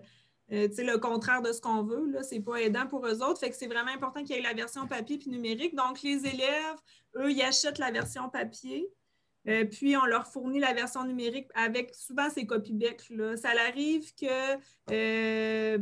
[0.52, 2.12] euh, le contraire de ce qu'on veut.
[2.22, 3.40] Ce n'est pas aidant pour eux autres.
[3.40, 5.74] Fait que c'est vraiment important qu'il y ait la version papier puis numérique.
[5.74, 6.76] Donc, les élèves,
[7.16, 8.88] eux, ils achètent la version papier.
[9.48, 13.02] Euh, puis, on leur fournit la version numérique avec souvent ces copies bec.
[13.36, 14.56] Ça arrive que
[14.90, 15.78] euh,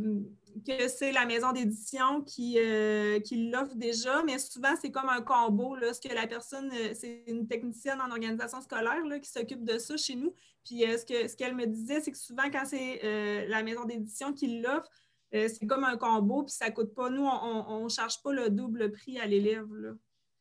[0.64, 5.20] que c'est la maison d'édition qui, euh, qui l'offre déjà, mais souvent, c'est comme un
[5.20, 5.76] combo.
[5.76, 9.64] Là, ce que la personne, euh, c'est une technicienne en organisation scolaire là, qui s'occupe
[9.64, 10.34] de ça chez nous.
[10.64, 14.32] Puis euh, ce qu'elle ce me disait, c'est que souvent, quand c'est la maison d'édition
[14.32, 14.88] qui l'offre,
[15.32, 17.10] c'est comme un combo, puis ça ne coûte pas.
[17.10, 19.66] Nous, on ne charge pas le double prix à l'élève.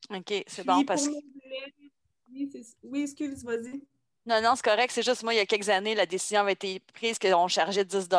[0.09, 1.13] OK, c'est bon parce que.
[2.83, 3.81] Oui, excuse, vas-y.
[4.25, 4.91] Non, non, c'est correct.
[4.91, 7.85] C'est juste moi, il y a quelques années, la décision avait été prise qu'on chargeait
[7.85, 8.09] 10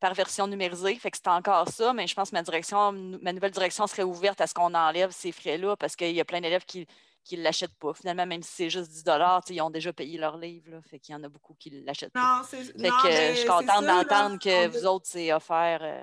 [0.00, 0.94] par version numérisée.
[0.96, 4.02] Fait que c'est encore ça, mais je pense que ma direction, ma nouvelle direction serait
[4.02, 6.86] ouverte à ce qu'on enlève ces frais-là parce qu'il y a plein d'élèves qui
[7.32, 7.92] ne l'achètent pas.
[7.94, 9.04] Finalement, même si c'est juste 10
[9.50, 10.70] ils ont déjà payé leur livre.
[10.70, 12.42] Là, fait qu'il y en a beaucoup qui ne l'achètent pas.
[12.44, 16.02] Fait que je suis contente d'entendre que vous autres, c'est offert euh,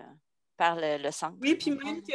[0.55, 1.38] par le, le, centre.
[1.41, 2.13] Oui, puis même que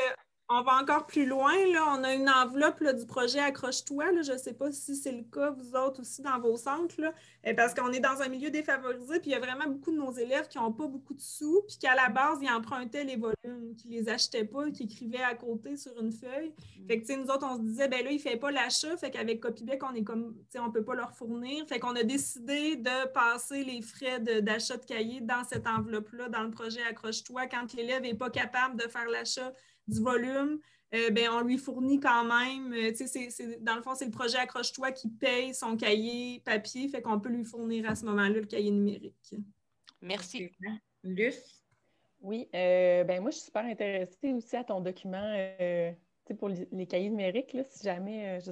[0.52, 1.54] on va encore plus loin.
[1.72, 1.96] Là.
[1.96, 4.22] On a une enveloppe du projet Accroche-toi.
[4.22, 7.12] Je ne sais pas si c'est le cas, vous autres aussi, dans vos centres, là,
[7.46, 9.96] euh, parce qu'on est dans un milieu défavorisé, puis il y a vraiment beaucoup de
[9.96, 13.16] nos élèves qui n'ont pas beaucoup de sous, puis qu'à la base, ils empruntaient les
[13.16, 16.52] volumes, qui ne les achetaient pas, qui écrivaient à côté sur une feuille.
[16.78, 16.86] Mm.
[16.86, 19.10] Fait que, nous autres, on se disait, ben là, il ne fait pas l'achat, fait
[19.10, 21.66] qu'avec Copybec, on est comme, on ne peut pas leur fournir.
[21.66, 26.28] Fait qu'on a décidé de passer les frais d'achat de, de cahiers dans cette enveloppe-là,
[26.28, 29.52] dans le projet Accroche-toi, quand l'élève n'est pas capable de faire l'achat
[29.88, 30.60] du volume,
[30.94, 32.92] euh, ben, on lui fournit quand même, euh,
[33.60, 37.30] dans le fond, c'est le projet Accroche-toi qui paye son cahier papier, fait qu'on peut
[37.30, 39.34] lui fournir à ce moment-là le cahier numérique.
[40.02, 40.50] Merci.
[41.02, 41.64] Luce?
[42.20, 45.34] Oui, euh, ben moi, je suis super intéressée aussi à ton document
[46.38, 48.40] pour les, cahiers numériques, là, si jamais.
[48.40, 48.50] je,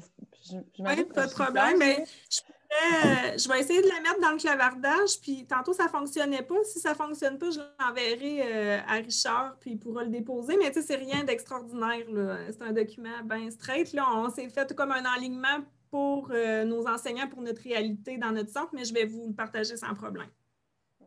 [0.79, 1.79] oui, pas de problème.
[1.79, 5.85] Mais je euh, je vais essayer de la mettre dans le clavardage, puis tantôt ça
[5.85, 6.63] ne fonctionnait pas.
[6.63, 10.57] Si ça ne fonctionne pas, je l'enverrai euh, à Richard, puis il pourra le déposer.
[10.57, 12.07] Mais tu sais, c'est rien d'extraordinaire.
[12.51, 13.93] C'est un document bien straight.
[13.93, 14.07] Là.
[14.15, 18.51] On s'est fait comme un enlignement pour euh, nos enseignants, pour notre réalité dans notre
[18.51, 20.29] centre, mais je vais vous le partager sans problème.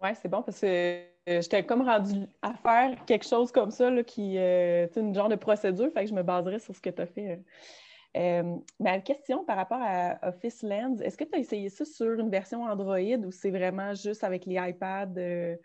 [0.01, 4.03] Oui, c'est bon parce que j'étais comme rendue à faire quelque chose comme ça, là,
[4.03, 7.01] qui est une genre de procédure, fait que je me baserai sur ce que tu
[7.01, 7.39] as fait
[8.15, 12.19] euh, ma question par rapport à Office Lens, est-ce que tu as essayé ça sur
[12.19, 15.17] une version Android ou c'est vraiment juste avec les iPads?
[15.17, 15.55] Euh?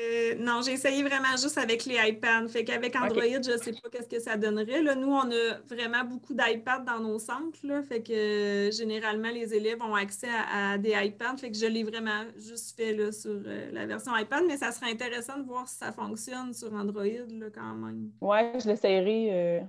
[0.00, 2.48] Euh, non, j'ai essayé vraiment juste avec les iPads.
[2.48, 4.82] Fait qu'avec Android, je ne sais pas qu'est-ce que ça donnerait.
[4.82, 7.58] Là, nous, on a vraiment beaucoup d'iPads dans nos centres.
[7.64, 11.36] Là, fait que généralement, les élèves ont accès à, des iPads.
[11.36, 13.40] Fait que je l'ai vraiment juste fait là, sur
[13.72, 17.46] la version iPad, mais ça serait intéressant de voir si ça fonctionne sur Android là,
[17.52, 18.10] quand même.
[18.20, 19.66] Oui, je l'essayerai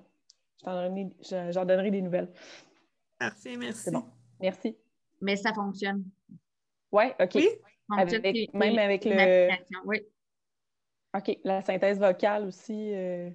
[0.64, 2.32] J'en donnerai des nouvelles.
[3.18, 3.92] Parfait, merci.
[3.92, 4.04] bon.
[4.40, 4.78] Merci.
[5.22, 6.04] Mais ça fonctionne.
[6.92, 7.36] Ouais, OK.
[7.36, 9.50] Oui, même avec le.
[9.86, 10.02] Oui.
[11.16, 11.38] OK.
[11.44, 12.94] La synthèse vocale aussi.
[12.94, 13.30] Euh...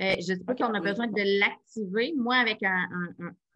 [0.00, 2.14] Euh, je ne sais pas si on a besoin de l'activer.
[2.16, 2.88] Moi, avec un,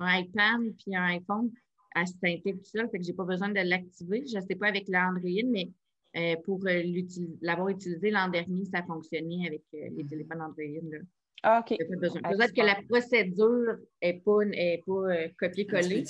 [0.00, 1.50] iPad puis un iPhone,
[1.94, 4.24] elle s'intègre tout seul, fait que je n'ai pas besoin de l'activer.
[4.26, 5.70] Je ne sais pas avec l'Android, mais
[6.16, 11.04] euh, pour l'avoir utilisé l'an dernier, ça a fonctionné avec les téléphones Android.
[11.42, 11.76] Ah, OK.
[11.76, 16.04] Peut-être que la procédure n'est pas, est pas euh, copier-coller.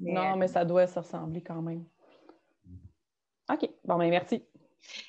[0.00, 1.84] Non, mais ça doit se ressembler quand même.
[3.52, 3.70] OK.
[3.84, 4.42] Bon, bien, merci.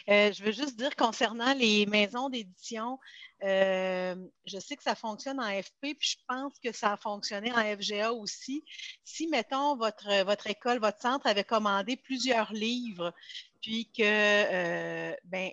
[0.10, 3.00] Euh, je veux juste dire concernant les maisons d'édition,
[3.44, 7.52] euh, je sais que ça fonctionne en FP, puis je pense que ça a fonctionné
[7.52, 8.64] en FGA aussi.
[9.04, 13.14] Si, mettons, votre, votre école, votre centre avait commandé plusieurs livres,
[13.62, 15.52] puis que, euh, ben,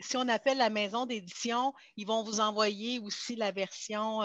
[0.00, 4.22] si on appelle la maison d'édition, ils vont vous envoyer aussi la version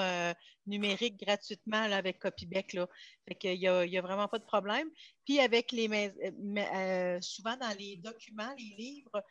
[0.68, 2.74] numérique gratuitement avec Copybeck.
[2.74, 2.88] Là.
[3.28, 4.90] Fait qu'il n'y a, vraiment pas de problème.
[5.26, 9.24] Puis avec les euh, souvent dans les documents, les livres,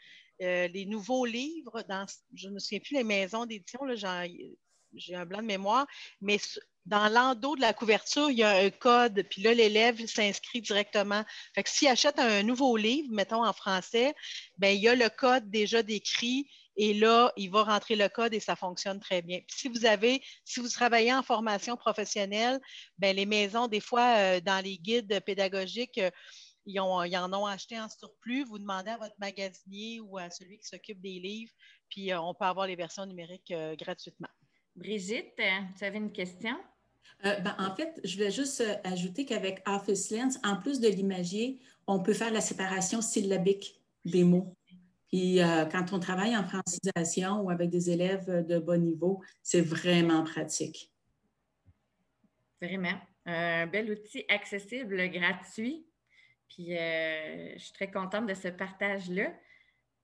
[0.42, 3.81] euh, les nouveaux livres, dans, je ne me souviens plus les maisons d'édition,
[4.94, 5.87] j'ai un blanc de mémoire,
[6.20, 6.38] mais
[6.86, 11.24] dans l'endos de la couverture, il y a un code, puis là, l'élève s'inscrit directement.
[11.54, 14.14] Fait que s'il achète un nouveau livre, mettons en français,
[14.58, 18.34] bien, il y a le code déjà décrit et là, il va rentrer le code
[18.34, 19.40] et ça fonctionne très bien.
[19.48, 22.60] si vous avez, si vous travaillez en formation professionnelle,
[22.98, 26.10] bien, les maisons, des fois, euh, dans les guides pédagogiques, euh,
[26.66, 28.44] ils, en ont acheté en surplus.
[28.44, 31.52] Vous demandez à votre magasinier ou à celui qui s'occupe des livres,
[31.88, 34.30] puis euh, on peut avoir les versions numériques gratuitement.
[34.74, 36.56] Brigitte, tu avais une question?
[37.22, 42.00] Ben, en fait, je vais juste ajouter qu'avec Office Lens, en plus de l'imagier, on
[42.00, 44.54] peut faire la séparation syllabique des mots.
[45.12, 49.60] Et euh, quand on travaille en francisation ou avec des élèves de bas niveau, c'est
[49.60, 50.90] vraiment pratique.
[52.60, 52.98] Vraiment.
[53.24, 55.86] Un bel outil accessible, gratuit.
[56.48, 59.32] Puis euh, je suis très contente de ce partage-là.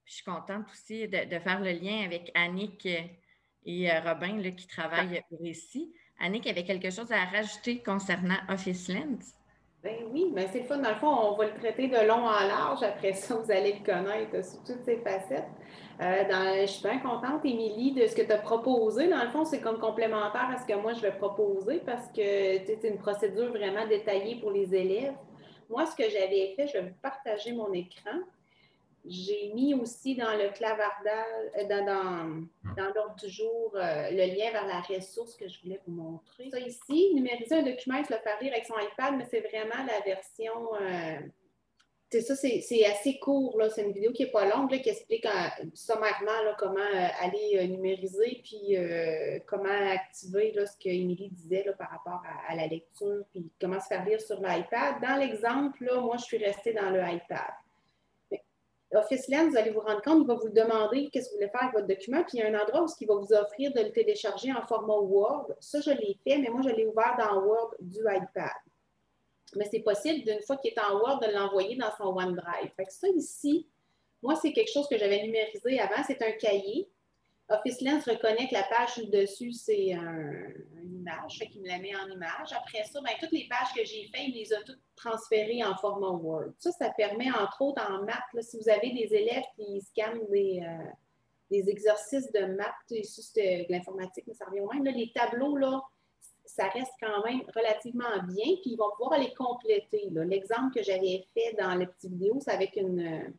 [0.04, 5.22] Je suis contente aussi de, faire le lien avec Annick et euh, Robin qui travaillent
[5.40, 5.92] ici.
[6.20, 9.34] Annick avait quelque chose à rajouter concernant Office Lens?
[9.82, 10.76] Ben oui, mais c'est le fun.
[10.76, 12.82] Dans le fond, on va le traiter de long en large.
[12.82, 15.48] Après ça, vous allez le connaître sous toutes ses facettes.
[16.02, 19.08] Euh, je suis bien contente, Émilie, de ce que tu as proposé.
[19.08, 22.16] Dans le fond, c'est comme complémentaire à ce que moi, je vais proposer parce que
[22.16, 25.14] c'est une procédure vraiment détaillée pour les élèves.
[25.70, 28.18] Moi, ce que j'avais fait, je vais vous partager mon écran.
[29.06, 31.84] J'ai mis aussi dans le clavardage, euh, dans,
[32.76, 36.50] dans, l'ordre du jour, euh, le lien vers la ressource que je voulais vous montrer.
[36.50, 39.40] Ça ici, numériser un document et se le faire lire avec son iPad, mais c'est
[39.40, 40.74] vraiment la version.
[40.80, 41.18] Euh,
[42.10, 43.56] c'est ça, c'est assez court.
[43.72, 45.24] C'est une vidéo qui n'est pas longue, qui explique
[45.74, 46.80] sommairement comment
[47.20, 48.76] aller numériser, puis
[49.46, 54.04] comment activer ce qu'Émilie disait par rapport à, à, la lecture, puis comment se faire
[54.04, 55.00] lire sur l'iPad.
[55.00, 57.52] Dans l'exemple, moi, je suis restée dans le iPad.
[58.92, 61.50] Office Lens, vous allez vous rendre compte, il va vous demander qu'est-ce que vous voulez
[61.50, 63.72] faire avec votre document, puis il y a un endroit où il va vous offrir
[63.72, 65.54] de le télécharger en format Word.
[65.60, 68.50] Ça, je l'ai fait, mais moi, je l'ai ouvert dans Word du iPad.
[69.56, 72.70] Mais c'est possible, d'une fois qu'il est en Word, de l'envoyer dans son OneDrive.
[72.76, 73.68] Fait que ça, ici,
[74.22, 76.02] moi, c'est quelque chose que j'avais numérisé avant.
[76.06, 76.88] C'est un cahier.
[77.50, 81.94] Office Lens reconnaît que la page dessus, c'est une image, fait qu'il me la met
[81.96, 82.52] en image.
[82.52, 85.74] Après ça, ben, toutes les pages que j'ai faites, il les a toutes transférées en
[85.76, 86.52] format Word.
[86.58, 90.62] Ça, ça permet, entre autres, en maths, si vous avez des élèves qui scannent des,
[90.62, 95.56] euh, exercices de maths, ici c'est de l'informatique, mais ça revient au même, les tableaux,
[95.56, 95.82] là,
[96.44, 100.08] ça reste quand même relativement bien, puis ils vont pouvoir les compléter.
[100.10, 103.34] L'exemple que j'avais fait dans la petite vidéo, c'est avec une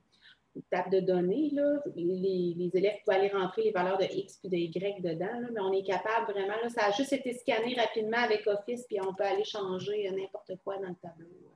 [0.69, 4.57] table de données, là, les, élèves peuvent aller rentrer les valeurs de X puis de
[4.57, 8.85] Y dedans, mais on est capable vraiment, ça a juste été scanné rapidement avec Office,
[8.87, 11.51] puis on peut aller changer n'importe quoi dans le tableau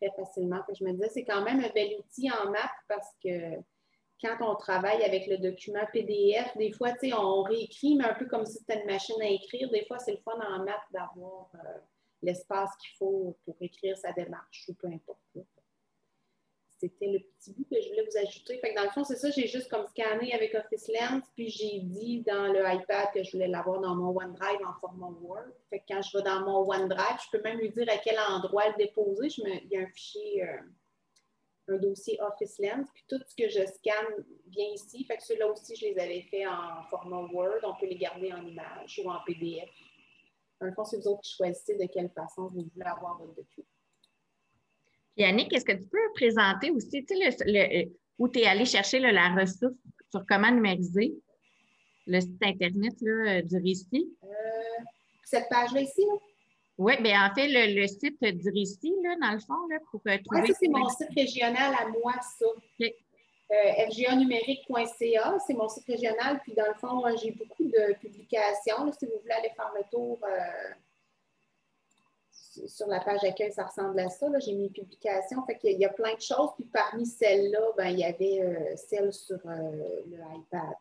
[0.00, 0.60] très facilement.
[0.78, 3.56] je me disais, c'est quand même un bel outil en maths parce que
[4.22, 8.44] quand on travaille avec le document PDF, des fois, on réécrit, mais un peu comme
[8.44, 9.70] si c'était une machine à écrire.
[9.70, 11.78] Des fois, c'est le fun en maths d'avoir euh,
[12.22, 15.20] l'espace qu'il faut pour écrire sa démarche ou peu importe
[16.80, 18.58] c'était le petit bout que je voulais vous ajouter.
[18.58, 21.80] Fait dans le fond, c'est ça, j'ai juste comme scanné avec Office Lens, puis j'ai
[21.80, 25.52] dit dans le iPad que je voulais l'avoir dans mon OneDrive en format Word.
[25.68, 28.68] Fait quand je vais dans mon OneDrive, je peux même lui dire à quel endroit
[28.70, 29.28] le déposer.
[29.28, 33.34] Je me, il y a un fichier, euh, un dossier Office Lens, puis tout ce
[33.36, 35.04] que je scanne vient ici.
[35.04, 37.60] Fait que ceux-là aussi, je les avais fait en format Word.
[37.62, 39.68] On peut les garder en image ou en PDF.
[40.60, 43.34] Dans le fond, c'est vous autres qui choisissez de quelle façon vous voulez avoir votre
[43.34, 43.66] document.
[45.20, 49.74] Yannick, est-ce que tu peux présenter aussi le, où tu es allé chercher la ressource
[50.10, 51.14] sur comment numériser
[52.06, 54.16] le site Internet là, du récit?
[54.24, 54.28] Euh,
[55.24, 56.04] cette page-là ici?
[56.78, 60.22] Oui, bien en fait, le, site du récit, là, dans le fond, là, pour trouver.
[60.30, 62.46] Oui, ça, c'est mon site régional à moi, ça.
[62.78, 62.96] Okay.
[63.52, 66.40] Euh, fganumérique.ca, c'est mon site régional.
[66.42, 68.90] Puis, dans le fond, j'ai beaucoup de publications.
[68.98, 70.72] si vous voulez aller faire le tour, euh,
[72.66, 74.26] sur la page accueil, ça ressemble à ça.
[74.40, 75.44] J'ai mis publication.
[75.46, 76.50] Fait qu'il y a plein de choses.
[76.56, 80.74] Puis parmi celles-là, ben, il y avait euh, celle sur euh, le iPad.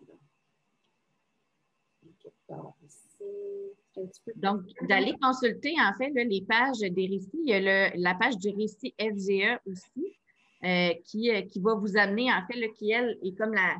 [4.35, 7.39] Donc, d'aller consulter, en fait, les pages des récits.
[7.45, 10.17] Il y a la page du récit FGE aussi,
[10.63, 13.75] euh, qui, euh, qui va vous amener, en fait, qui, elle, est comme la,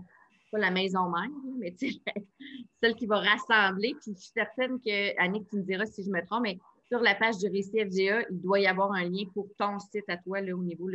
[0.52, 1.76] pas la maison mère, mais
[2.82, 3.96] celle qui va rassembler.
[4.02, 6.58] Puis je suis certaine que, Annick, tu me diras si je me trompe, mais
[6.90, 10.10] sur la page du récit FGA, il doit y avoir un lien pour ton site
[10.10, 10.90] à toi là, au niveau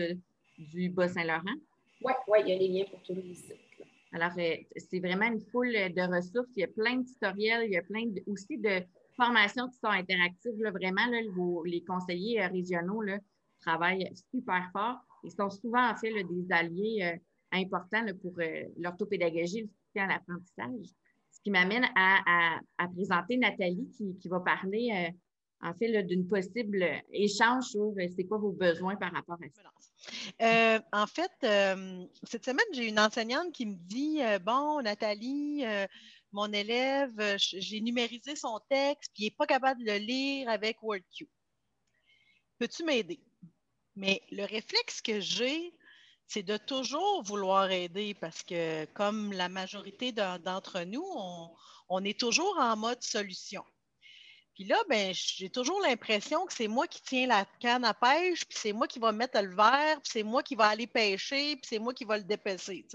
[0.58, 1.56] du Bas-Saint-Laurent.
[2.02, 3.56] Oui, ouais, il y a des liens pour tous les sites.
[4.12, 6.50] Alors, euh, c'est vraiment une foule de ressources.
[6.56, 8.82] Il y a plein de tutoriels, il y a plein aussi de
[9.16, 10.54] formations qui sont interactives.
[10.56, 11.06] vraiment,
[11.64, 13.18] les conseillers euh, régionaux là,
[13.60, 14.98] travaillent super fort.
[15.24, 17.18] Ils sont souvent, en fait, des alliés euh,
[17.58, 18.34] importants pour
[18.78, 20.86] l'orthopédagogie, le soutien à l'apprentissage.
[21.32, 22.60] Ce qui m'amène à,
[22.94, 23.88] présenter Nathalie
[24.20, 25.12] qui, va parler
[25.64, 29.62] en fait, d'une possible échange sur euh, c'est quoi vos besoins par rapport à ça?
[30.42, 35.64] Euh, en fait, euh, cette semaine, j'ai une enseignante qui me dit Bon, Nathalie,
[36.32, 40.82] mon élève, j'ai numérisé son texte, puis il n'est pas capable de le lire avec
[40.82, 41.28] WordQ.
[42.58, 43.20] Peux-tu m'aider?
[43.96, 45.72] Mais le réflexe que j'ai,
[46.26, 51.06] c'est de toujours vouloir aider parce que, comme la majorité d'entre nous,
[51.88, 53.64] on est toujours en mode solution.
[54.54, 58.44] Puis là, ben, j'ai toujours l'impression que c'est moi qui tiens la canne à pêche,
[58.44, 61.56] puis c'est moi qui va mettre le verre, puis c'est moi qui va aller pêcher,
[61.56, 62.86] puis c'est moi qui va le dépecer.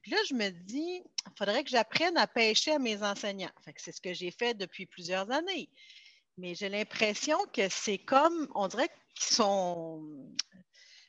[0.00, 3.52] Puis là, je me dis, il faudrait que j'apprenne à pêcher à mes enseignants.
[3.76, 5.68] c'est ce que j'ai fait depuis plusieurs années.
[6.38, 10.32] Mais j'ai l'impression que c'est comme, on dirait qu'ils sont.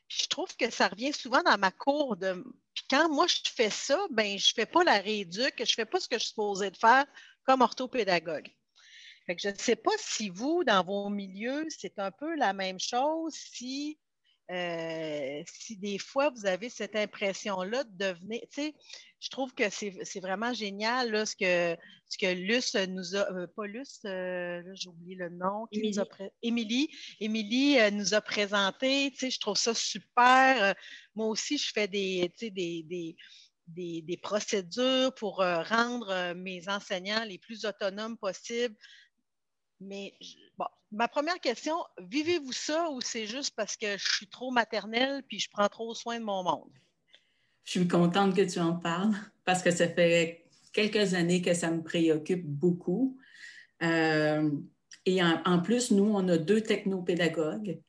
[0.09, 2.43] Je trouve que ça revient souvent dans ma cour de.
[2.73, 5.75] Puis quand moi je fais ça, ben je ne fais pas la rééduque, je ne
[5.75, 7.05] fais pas ce que je suis supposée de faire
[7.45, 8.51] comme orthopédagogue
[9.37, 13.33] je ne sais pas si vous, dans vos milieux, c'est un peu la même chose,
[13.33, 13.99] si,
[14.49, 18.41] euh, si des fois vous avez cette impression-là de devenir.
[18.51, 18.73] Tu sais,
[19.19, 23.31] je trouve que c'est vraiment génial là, ce, que, ce que Luce nous a.
[23.31, 25.67] Euh, pas Luce, euh, j'ai oublié le nom.
[26.41, 26.89] Émilie.
[27.19, 29.11] Émilie nous a présenté.
[29.11, 30.73] Tu sais, je trouve ça super.
[31.13, 33.15] moi aussi, je fais des, tu sais, des, des
[33.71, 38.75] des, des, procédures pour rendre mes enseignants les plus autonomes possibles
[39.79, 40.13] mais
[40.91, 45.39] ma première question, vivez-vous ça ou c'est juste parce que je suis trop maternelle puis
[45.39, 46.71] je prends trop soin de mon monde?
[47.63, 49.15] Je suis contente que tu en parles
[49.45, 53.17] parce que ça fait quelques années que ça me préoccupe beaucoup.
[53.83, 54.49] Euh,
[55.05, 57.79] et en, plus, nous, on a deux technopédagogues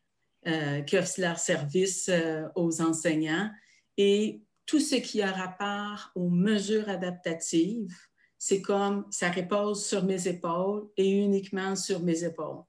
[0.47, 3.51] euh, qui offrent leur service euh, aux enseignants
[3.97, 7.95] et tout ce qui a rapport aux mesures adaptatives
[8.43, 12.63] c'est comme ça repose sur mes épaules et uniquement sur mes épaules.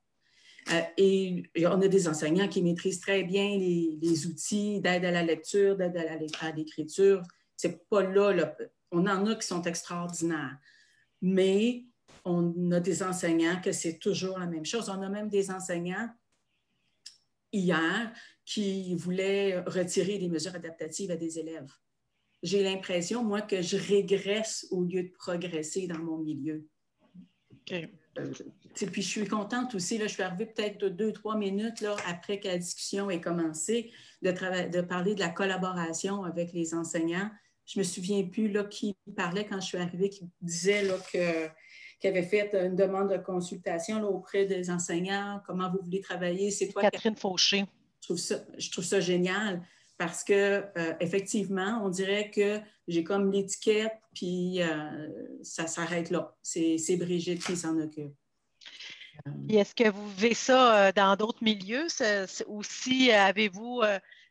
[0.70, 5.24] Euh, et on a des enseignants qui maîtrisent très bien les, outils d'aide à la
[5.24, 7.24] lecture, d'aide à l'écriture.
[7.56, 8.54] C'est pas là,
[8.92, 10.58] On en a qui sont extraordinaires.
[11.22, 11.86] Mais
[12.26, 14.90] on a des enseignants que c'est toujours la même chose.
[14.90, 16.10] On a même des enseignants
[17.54, 18.12] hier
[18.44, 21.72] qui voulaient retirer des mesures adaptatives à des élèves
[22.44, 26.68] j'ai l'impression, moi, que je régresse au lieu de progresser dans mon milieu.
[27.72, 27.88] Euh,
[28.92, 32.40] puis je suis contente aussi, là, je suis arrivée peut-être deux, trois minutes là, après
[32.40, 34.32] que la discussion ait commencé, de,
[34.70, 37.30] de parler de la collaboration avec les enseignants.
[37.66, 40.98] Je ne me souviens plus là, qui parlait quand je suis arrivée, qui disait là,
[41.14, 41.48] que,
[42.00, 46.52] qu'il avait fait une demande de consultation là, auprès des enseignants, comment vous voulez travailler?
[46.52, 47.66] C'est toi, Catherine Fauché.
[48.02, 49.62] Je trouve ça, je trouve ça génial
[50.02, 55.08] parce que euh, effectivement, on dirait que j'ai comme l'étiquette, puis euh,
[55.44, 56.36] ça s'arrête là.
[56.42, 58.12] C'est Brigitte qui s'en occupe.
[59.48, 61.86] Est-ce que vous vivez ça euh, dans d'autres milieux?
[62.48, 63.84] Ou si avez-vous.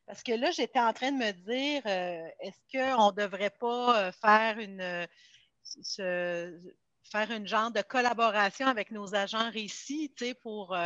[0.07, 4.59] parce que là, j'étais en train de me dire, est-ce qu'on ne devrait pas faire
[4.59, 5.07] une,
[7.13, 10.77] faire une genre de collaboration avec nos agents récits pour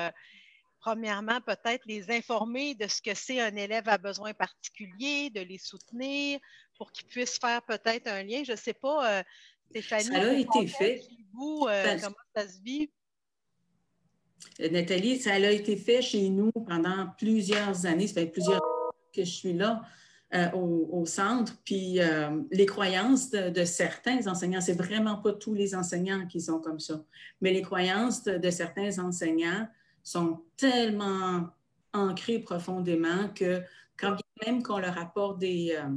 [0.85, 5.57] premièrement, peut-être les informer de ce que c'est un élève à besoin particulier, de les
[5.57, 6.39] soutenir
[6.77, 8.43] pour qu'ils puissent faire peut-être un lien.
[8.45, 9.23] Je ne sais pas, euh,
[9.71, 10.05] Stéphanie.
[10.05, 11.03] Ça a été fait.
[11.33, 12.91] Vous, euh, comment ça se vit?
[14.61, 18.07] Euh, Nathalie, ça a été fait chez nous pendant plusieurs années.
[18.07, 19.83] Ça fait plusieurs années que je suis là.
[20.53, 21.57] au, centre.
[21.65, 21.99] Puis
[22.51, 26.81] les croyances de, de, certains enseignants, c'est vraiment pas tous les enseignants qui sont comme
[26.81, 27.03] ça,
[27.41, 29.67] mais les croyances de certains enseignants
[30.05, 31.49] sont tellement
[31.95, 33.63] ancrés profondément que
[33.97, 35.75] quand même qu'on leur apporte des...
[35.77, 35.89] Euh,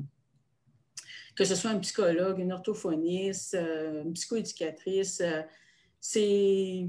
[1.35, 5.43] que ce soit un psychologue, une orthophoniste, euh, une psychoéducatrice, euh,
[5.99, 6.87] c'est...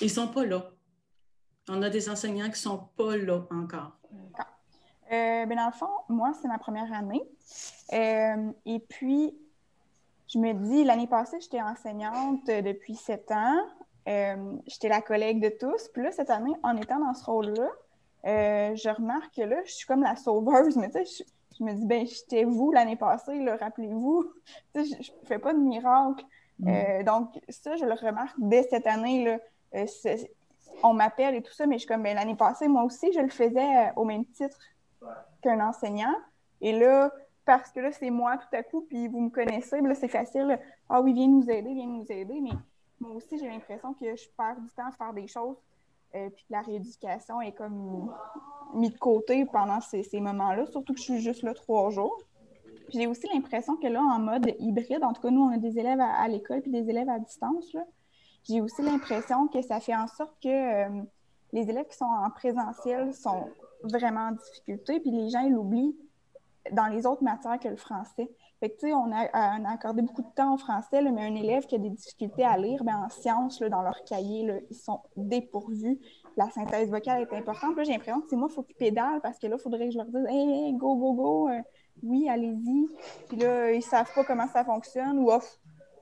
[0.00, 0.70] Ils ne sont pas là.
[1.68, 3.96] On a des enseignants qui ne sont pas là encore.
[5.08, 7.22] Ben, dans le fond, moi, c'est ma première année.
[7.92, 9.38] et puis,
[10.26, 13.64] je me dis, l'année passée, j'étais enseignante depuis sept ans.
[14.06, 15.88] J'étais la collègue de tous.
[15.88, 17.70] Puis là, cette année, en étant dans ce rôle-là,
[18.24, 21.24] je remarque que là, je suis comme la sauveuse, mais tu sais,
[21.58, 24.32] je, me dis, ben, j'étais vous l'année passée, rappelez-vous.
[24.74, 26.24] je ne fais pas de miracle.
[26.60, 27.02] Mm.
[27.04, 29.24] donc, ça, je le remarque dès cette année.
[29.24, 29.38] Là,
[30.82, 33.20] on m'appelle et tout ça, mais je suis comme, ben, l'année passée, moi aussi, je
[33.20, 34.58] le faisais au même titre
[35.42, 36.14] qu'un enseignant.
[36.60, 37.12] Et là,
[37.44, 40.58] parce que là, c'est moi tout à coup, puis vous me connaissez, là, c'est facile.
[40.88, 42.40] Ah oui, viens nous aider, viens nous aider.
[42.40, 42.56] Mais
[43.00, 45.56] moi aussi, j'ai l'impression que je perds du temps à faire des choses,
[46.14, 48.10] euh, puis que la rééducation est comme
[48.74, 52.18] mis de côté pendant ces, moments-là, surtout que je suis juste là trois jours.
[52.90, 55.78] J'ai aussi l'impression que là, en mode hybride, en tout cas, nous, on a des
[55.78, 57.76] élèves à, l'école puis des élèves à distance.
[58.44, 61.02] J'ai aussi l'impression que ça fait en sorte que euh,
[61.52, 63.48] les élèves qui sont en présentiel sont
[63.82, 65.96] vraiment en difficulté, puis les gens, ils l'oublient
[66.72, 68.30] dans les autres matières que le français.
[68.84, 72.44] On a, accordé beaucoup de temps au français, mais un élève qui a des difficultés
[72.44, 75.98] à lire, bien, en sciences, dans leur cahier, ils sont dépourvus.
[76.36, 77.76] La synthèse vocale est importante.
[77.84, 79.92] J'ai l'impression que c'est moi, il faut qu'ils pédalent parce que là, il faudrait que
[79.92, 81.60] je leur dise Hey, go, go, go, euh,
[82.02, 82.88] oui, allez-y.
[83.28, 85.58] Puis là, ils ne savent pas comment ça fonctionne ou off,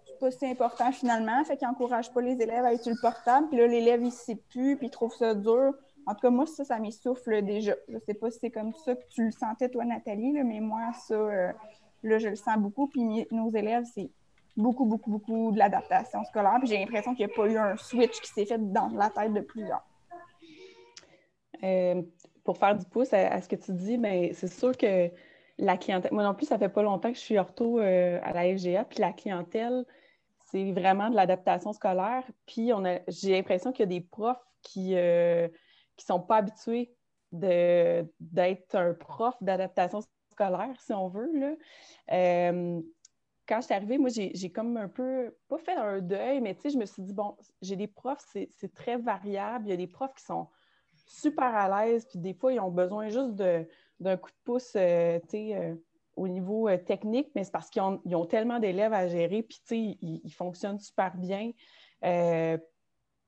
[0.06, 1.44] c'est pas si important finalement.
[1.44, 3.48] Fait qu'ils n'encouragent pas les élèves à utiliser le portable.
[3.48, 5.74] Puis là, l'élève, il ne sait plus, puis il trouve ça dur.
[6.06, 7.74] En tout cas, moi, ça, ça m'essouffle déjà.
[7.88, 10.60] Je ne sais pas si c'est comme ça que tu le sentais, toi, Nathalie, mais
[10.60, 11.52] moi, ça, euh,
[12.02, 12.88] là, je le sens beaucoup.
[12.88, 14.10] Puis nos élèves, c'est
[14.56, 16.56] beaucoup, beaucoup, beaucoup de l'adaptation scolaire.
[16.58, 19.10] Puis j'ai l'impression qu'il n'y a pas eu un switch qui s'est fait dans la
[19.10, 19.84] tête de plusieurs.
[21.62, 22.02] Euh,
[22.44, 25.10] pour faire du pouce à, ce que tu dis, ben, c'est sûr que
[25.58, 28.32] la clientèle, moi non plus, ça fait pas longtemps que je suis ortho euh, à
[28.32, 29.84] la FGA, puis la clientèle,
[30.50, 32.24] c'est vraiment de l'adaptation scolaire.
[32.46, 32.72] Puis
[33.06, 35.48] j'ai l'impression qu'il y a des profs qui, ne
[35.98, 36.92] sont pas habitués
[37.30, 40.00] d'être un prof d'adaptation
[40.32, 41.30] scolaire, si on veut.
[41.38, 41.54] Là.
[42.12, 42.80] Euh,
[43.46, 46.62] quand je suis arrivée, moi, j'ai comme un peu, pas fait un deuil, mais tu
[46.62, 49.66] sais, je me suis dit, bon, j'ai des profs, c'est très variable.
[49.66, 50.48] Il y a des profs qui sont
[51.06, 55.18] super à l'aise, puis des fois, ils ont besoin juste d'un coup de pouce, euh,
[55.24, 55.74] tu sais, euh,
[56.16, 59.78] au niveau technique, mais c'est parce qu'ils ont, tellement d'élèves à gérer, puis tu sais,
[59.78, 61.52] ils, ils, fonctionnent super bien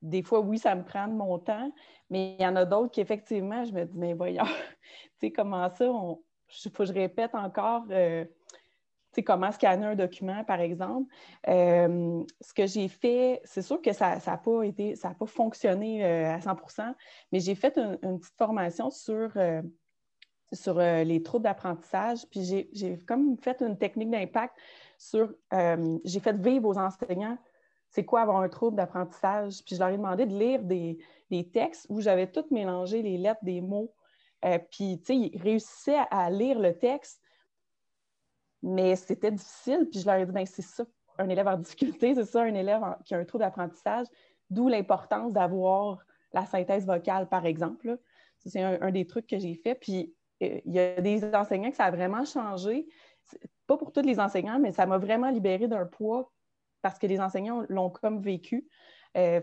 [0.05, 1.71] des fois, oui, ça me prend de mon temps,
[2.09, 4.43] mais il y en a d'autres qui, effectivement, je me dis, mais voyons,
[5.19, 5.91] tu sais, comment ça,
[6.49, 8.25] il faut que je répète encore, euh,
[9.25, 11.13] comment scanner un document, par exemple.
[11.47, 16.03] Euh, ce que j'ai fait, c'est sûr que ça n'a pas été, ça pas fonctionné
[16.03, 16.93] euh, à 100%
[17.31, 19.31] mais j'ai fait une, petite formation sur,
[20.51, 24.55] sur les troubles d'apprentissage, puis j'ai comme fait une technique d'impact
[24.97, 27.37] sur, j'ai fait vivre aux enseignants
[27.95, 29.63] c'est quoi avoir un trouble d'apprentissage.
[29.65, 30.97] Puis je leur ai demandé de lire des,
[31.53, 33.93] textes où j'avais tout mélangé, les lettres, des mots.
[34.43, 37.21] Euh, puis, tu sais, ils réussissaient à, lire le texte,
[38.61, 39.87] mais c'était difficile.
[39.89, 40.85] Puis je leur ai dit, ben c'est ça,
[41.17, 44.07] un élève en difficulté, c'est ça, un élève qui a un trouble d'apprentissage,
[44.49, 45.99] d'où l'importance d'avoir
[46.33, 47.97] la synthèse vocale, par exemple.
[48.37, 49.75] C'est un, des trucs que j'ai fait.
[49.75, 50.13] Puis
[50.43, 52.87] euh, il y a des enseignants que ça a vraiment changé.
[53.65, 56.31] Pas pour tous les enseignants, mais ça m'a vraiment libéré d'un poids
[56.83, 58.67] parce que les enseignants l'ont comme vécu.
[59.17, 59.41] Euh,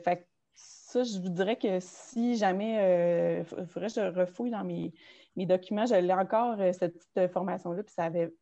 [0.92, 4.92] ça, je vous dirais que si jamais, il euh, faudrait que je refouille dans mes,
[5.36, 8.32] documents, je l'ai encore, euh, cette petite formation-là, puis ça avait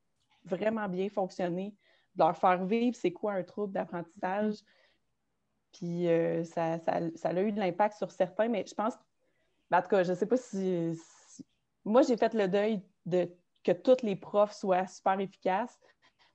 [0.45, 1.75] vraiment bien fonctionné,
[2.17, 4.57] de leur faire vivre c'est quoi un trouble d'apprentissage.
[5.73, 6.07] Puis
[6.45, 8.95] ça, a eu de l'impact sur certains, mais je pense,
[9.71, 10.99] ben, en tout cas, je ne sais pas si,
[11.85, 13.31] Moi, j'ai fait le deuil de
[13.63, 15.79] que tous les profs soient super efficaces.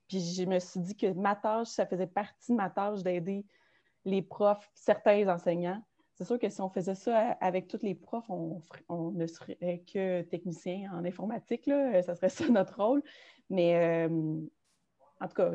[0.07, 3.45] Puis je me suis dit que ma tâche, ça faisait partie de ma tâche d'aider
[4.05, 5.83] les profs, certains enseignants.
[6.15, 8.61] C'est sûr que si on faisait ça avec tous les profs, on,
[9.11, 12.01] ne serait que technicien en informatique, là.
[12.01, 13.03] ça serait ça notre rôle.
[13.49, 14.39] Mais euh,
[15.19, 15.51] en tout cas,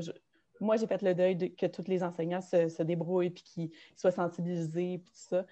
[0.61, 4.11] moi, j'ai fait le deuil de, que tous les enseignants se, débrouillent et qu'ils soient
[4.11, 5.47] sensibilisés et tout ça.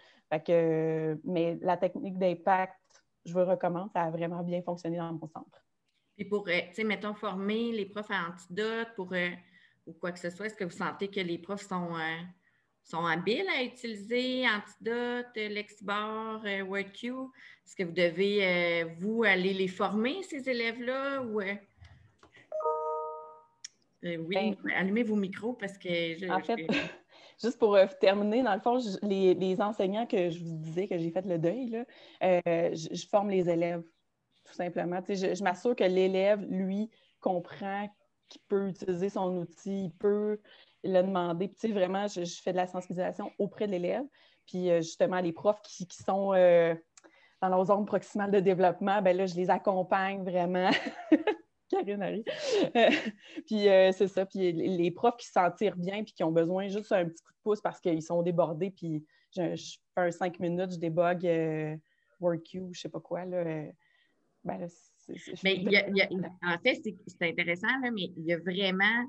[1.25, 2.77] mais la technique d'impact,
[3.25, 5.65] je vous recommande, ça a vraiment bien fonctionné dans mon centre.
[6.19, 9.31] Puis pour, euh, tu sais, mettons, former les profs à antidote pour, euh,
[9.87, 12.23] ou quoi que ce soit, est-ce que vous sentez que les profs sont, euh,
[12.91, 17.09] sont habiles à utiliser Antidote, Lexibor, WordQ?
[17.67, 21.23] Est-ce que vous devez, vous, aller les former, ces élèves-là?
[21.23, 21.41] Ou,
[24.03, 26.31] oui, ben, allumez vos micros parce que...
[26.31, 26.57] en fait,
[27.43, 31.27] juste pour terminer, dans le fond, les, enseignants que je vous disais que j'ai fait
[31.27, 31.85] le deuil, là,
[32.21, 33.83] je, forme les élèves
[34.45, 35.01] tout simplement.
[35.09, 37.89] Je, m'assure que l'élève, lui, comprend
[38.29, 40.39] qu'il peut utiliser son outil, il peut
[40.89, 41.49] le demander.
[41.49, 44.05] Puis, vraiment, je, fais de la sensibilisation auprès de l'élève.
[44.47, 46.75] Puis, euh, justement, les profs qui, sont euh,
[47.41, 50.71] dans leur zone proximale de développement, ben là, je les accompagne vraiment
[51.71, 52.25] Karine arrive.
[53.47, 54.25] puis c'est ça.
[54.25, 57.33] Puis les, profs qui se sentent bien puis qui ont besoin juste un petit coup
[57.33, 58.71] de pouce parce qu'ils sont débordés.
[58.71, 59.05] Puis
[59.37, 59.55] je,
[59.95, 61.29] fais un cinq minutes, je débug
[62.21, 63.27] WorkQ, je sais pas quoi.
[63.27, 63.45] Là,
[64.45, 64.67] ben là,
[65.43, 65.65] mais
[66.43, 69.05] en fait, c'est intéressant, mais il y a vraiment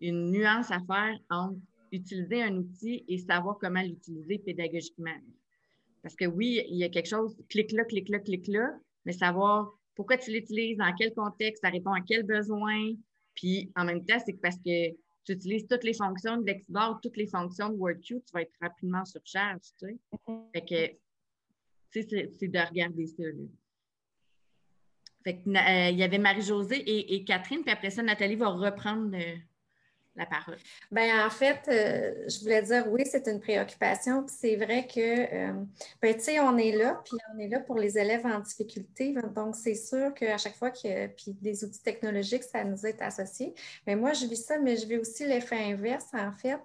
[0.00, 1.58] une nuance à faire entre
[1.92, 5.16] utiliser un outil et savoir comment l'utiliser pédagogiquement.
[6.02, 8.70] Parce que oui, il y a quelque chose, clique là, clique là, clique là,
[9.04, 12.92] mais savoir pourquoi tu l'utilises, dans quel contexte, ça répond à quel besoin.
[13.34, 14.90] Puis en même temps, c'est parce que
[15.24, 18.54] tu utilises toutes les fonctions de Lexboard, toutes les fonctions de WordQ, tu vas être
[18.60, 19.98] rapidement surcharge, tu sais.
[20.12, 20.52] Mm-hmm.
[20.54, 20.92] Fait que,
[21.90, 23.44] tu sais, c'est de regarder ça, là.
[25.24, 29.14] Fait que, euh, il y avait Marie-Josée et, Catherine, puis après ça, Nathalie va reprendre
[29.14, 29.36] euh,
[30.18, 30.58] la parole.
[30.90, 34.26] Bien, en fait, euh, je voulais dire oui, c'est une préoccupation.
[34.28, 35.52] C'est vrai que,
[36.02, 39.14] ben, tu sais, on est là, puis on est là pour les élèves en difficulté.
[39.34, 43.54] Donc, c'est sûr qu'à chaque fois que, puis des outils technologiques, ça nous est associé.
[43.86, 46.58] Mais moi, je vis ça, mais je vis aussi l'effet inverse, en fait.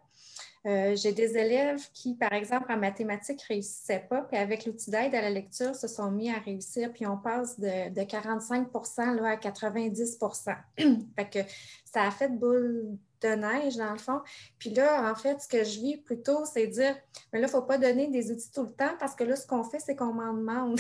[0.66, 4.91] Euh, j'ai des élèves qui, par exemple, en mathématiques, ne réussissaient pas, puis avec l'outil
[4.91, 9.30] d'aide à la lecture, se sont mis à réussir, puis on passe de, 45 là,
[9.32, 10.55] à 90%
[11.18, 11.39] fait que
[11.84, 14.22] ça a fait boule de neige, dans le fond.
[14.57, 16.95] Puis là, en fait, ce que je vis plutôt, c'est dire,
[17.32, 19.36] mais là, il ne faut pas donner des outils tout le temps, parce que là,
[19.36, 20.80] ce qu'on fait, c'est qu'on m'en demande.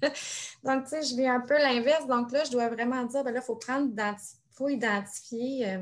[0.64, 2.06] Donc, tu sais, je vis un peu l'inverse.
[2.06, 3.90] Donc là, je dois vraiment dire, ben là, il faut prendre,
[4.52, 5.78] faut identifier euh,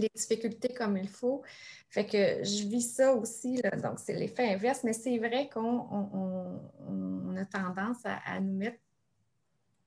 [0.00, 1.42] les difficultés comme il faut.
[1.88, 7.44] Fait que je vis ça aussi, donc c'est l'effet inverse, mais c'est vrai qu'on a
[7.44, 8.78] tendance à, nous mettre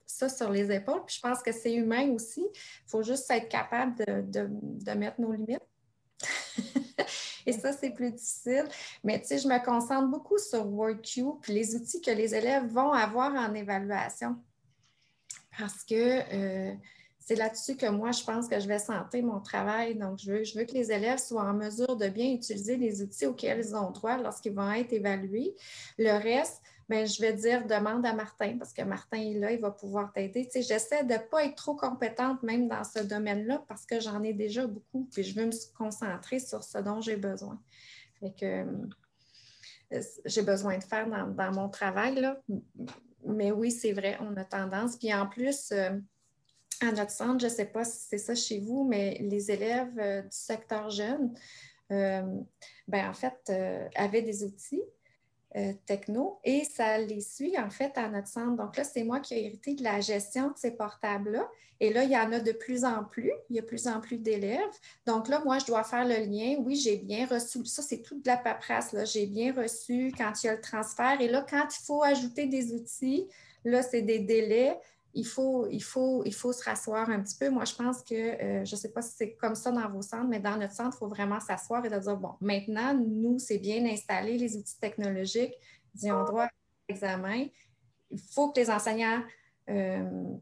[0.06, 1.04] ça sur les épaules.
[1.06, 2.42] Puis je pense que c'est humain aussi.
[2.42, 3.96] Il faut juste être capable
[4.32, 5.60] de, mettre nos limites.
[7.46, 8.68] Et ça, c'est plus difficile.
[9.04, 12.68] Mais tu sais, je me concentre beaucoup sur WordQ puis les outils que les élèves
[12.68, 14.36] vont avoir en évaluation.
[15.58, 15.94] Parce que
[16.34, 16.76] euh,
[17.20, 19.96] c'est là-dessus que moi, je pense que je vais sentir mon travail.
[19.96, 23.02] Donc, je veux, je veux que les élèves soient en mesure de bien utiliser les
[23.02, 25.56] outils auxquels ils ont droit lorsqu'ils vont être évalués.
[25.98, 29.60] Le reste, bien, je vais dire demande à Martin parce que Martin est là, il
[29.60, 30.46] va pouvoir t'aider.
[30.46, 34.00] Tu sais, j'essaie de ne pas être trop compétente même dans ce domaine-là parce que
[34.00, 37.62] j'en ai déjà beaucoup, puis je veux me concentrer sur ce dont j'ai besoin.
[38.20, 38.66] Fait que
[39.94, 42.16] euh, j'ai besoin de faire dans, mon travail.
[42.16, 42.42] Là.
[43.26, 44.98] Mais oui, c'est vrai, on a tendance.
[44.98, 45.92] Puis en plus, euh,
[46.82, 49.98] à notre centre, je ne sais pas si c'est ça chez vous, mais les élèves
[49.98, 51.34] euh, du secteur jeune,
[51.92, 52.22] euh,
[52.88, 54.84] ben, en fait, euh, avaient des outils
[55.88, 58.56] techno et ça les suit en fait à notre centre.
[58.56, 61.50] Donc là, c'est moi qui ai hérité de la gestion de ces portables-là.
[61.80, 63.32] Et là, il y en a de plus en plus.
[63.50, 64.60] Il y a de plus en plus d'élèves.
[65.08, 66.58] Donc là, moi, je dois faire le lien.
[66.60, 67.66] Oui, j'ai bien reçu.
[67.66, 68.96] Ça, c'est toute de la paperasse.
[69.12, 71.20] J'ai bien reçu quand il y a le transfert.
[71.20, 73.28] Et là, quand il faut ajouter des outils,
[73.64, 74.78] là, c'est des délais
[75.14, 77.50] il faut, il, faut, il faut se rasseoir un petit peu.
[77.50, 80.02] Moi, je pense que, euh, je ne sais pas si c'est comme ça dans vos
[80.02, 83.40] centres, mais dans notre centre, il faut vraiment s'asseoir et de dire, bon, maintenant, nous,
[83.40, 85.54] c'est bien installé, les outils technologiques,
[85.96, 86.50] ils ont droit à
[86.88, 87.48] l'examen.
[88.12, 89.24] Il faut que les enseignants
[89.70, 90.38] euh,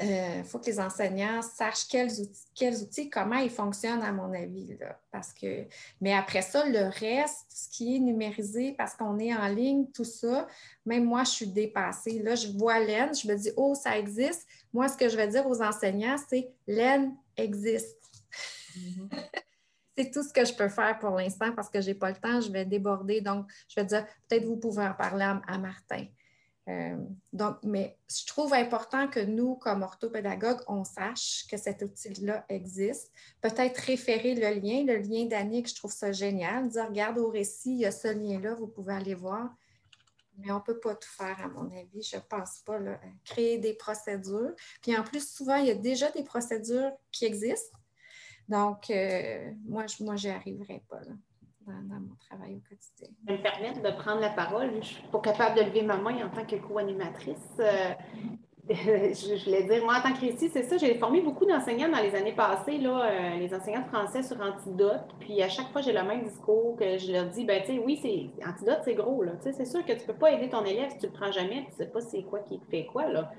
[0.00, 4.12] il euh, faut que les enseignants sachent quels outils, quels outils, comment ils fonctionnent, à
[4.12, 4.76] mon avis.
[5.10, 5.64] parce que,
[6.00, 10.04] mais après ça, le reste, ce qui est numérisé parce qu'on est en ligne, tout
[10.04, 10.46] ça,
[10.84, 12.20] même moi, je suis dépassée.
[12.20, 14.46] Là, je vois l'EN, je me dis, oh, ça existe.
[14.72, 17.96] Moi, ce que je vais dire aux enseignants, c'est l'EN existe.
[18.76, 19.08] Mm-hmm.
[19.96, 22.16] c'est tout ce que je peux faire pour l'instant parce que je n'ai pas le
[22.16, 23.20] temps, je vais déborder.
[23.20, 26.06] Donc, je vais dire, peut-être vous pouvez en parler à Martin.
[26.68, 26.96] Euh,
[27.32, 33.12] donc, mais je trouve important que nous, comme orthopédagogues, on sache que cet outil-là existe.
[33.40, 36.68] Peut-être référer le lien, le lien d'Annick, je trouve ça génial.
[36.68, 39.54] Dire, regarde au récit, il y a ce lien-là, vous pouvez aller voir.
[40.38, 42.02] Mais on ne peut pas tout faire, à mon avis.
[42.02, 42.78] Je ne pense pas.
[43.24, 44.52] Créer des procédures.
[44.82, 47.78] Puis en plus, souvent, il y a déjà des procédures qui existent.
[48.48, 51.00] Donc, euh, moi, je, moi, arriverai pas.
[51.00, 51.12] Là
[51.66, 53.08] dans, mon travail au quotidien.
[53.28, 54.70] me permettre de prendre la parole.
[54.72, 57.56] Je ne suis pas capable de lever ma main en tant que co-animatrice.
[57.58, 57.92] Euh,
[58.68, 62.00] je, voulais dire, moi, en tant que récit, c'est ça, j'ai formé beaucoup d'enseignants dans
[62.00, 65.14] les années passées, là, euh, les enseignants de français sur Antidote.
[65.20, 67.78] Puis à chaque fois, j'ai le même discours que je leur dis, ben tu sais,
[67.78, 69.24] oui, c'est Antidote, c'est gros.
[69.24, 71.10] Tu sais, c'est sûr que tu ne peux pas aider ton élève si tu ne
[71.12, 73.30] le prends jamais, tu ne sais pas c'est quoi qui fait quoi, là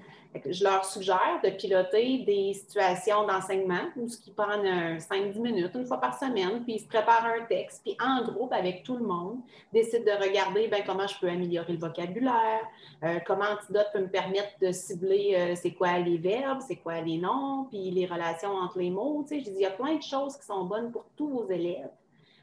[0.50, 5.86] je leur suggère de piloter des situations d'enseignement où ce qui prennent 5-10 minutes, une
[5.86, 9.06] fois par semaine, puis ils se préparent un texte, puis en groupe avec tout le
[9.06, 9.40] monde,
[9.74, 12.62] décident de regarder ben, comment je peux améliorer le vocabulaire,
[13.04, 17.02] euh, comment Antidote peut me permettre de cibler euh, c'est quoi les verbes, c'est quoi
[17.02, 19.26] les noms, puis les relations entre les mots.
[19.28, 21.30] Tu sais, je dis, il y a plein de choses qui sont bonnes pour tous
[21.30, 21.92] vos élèves.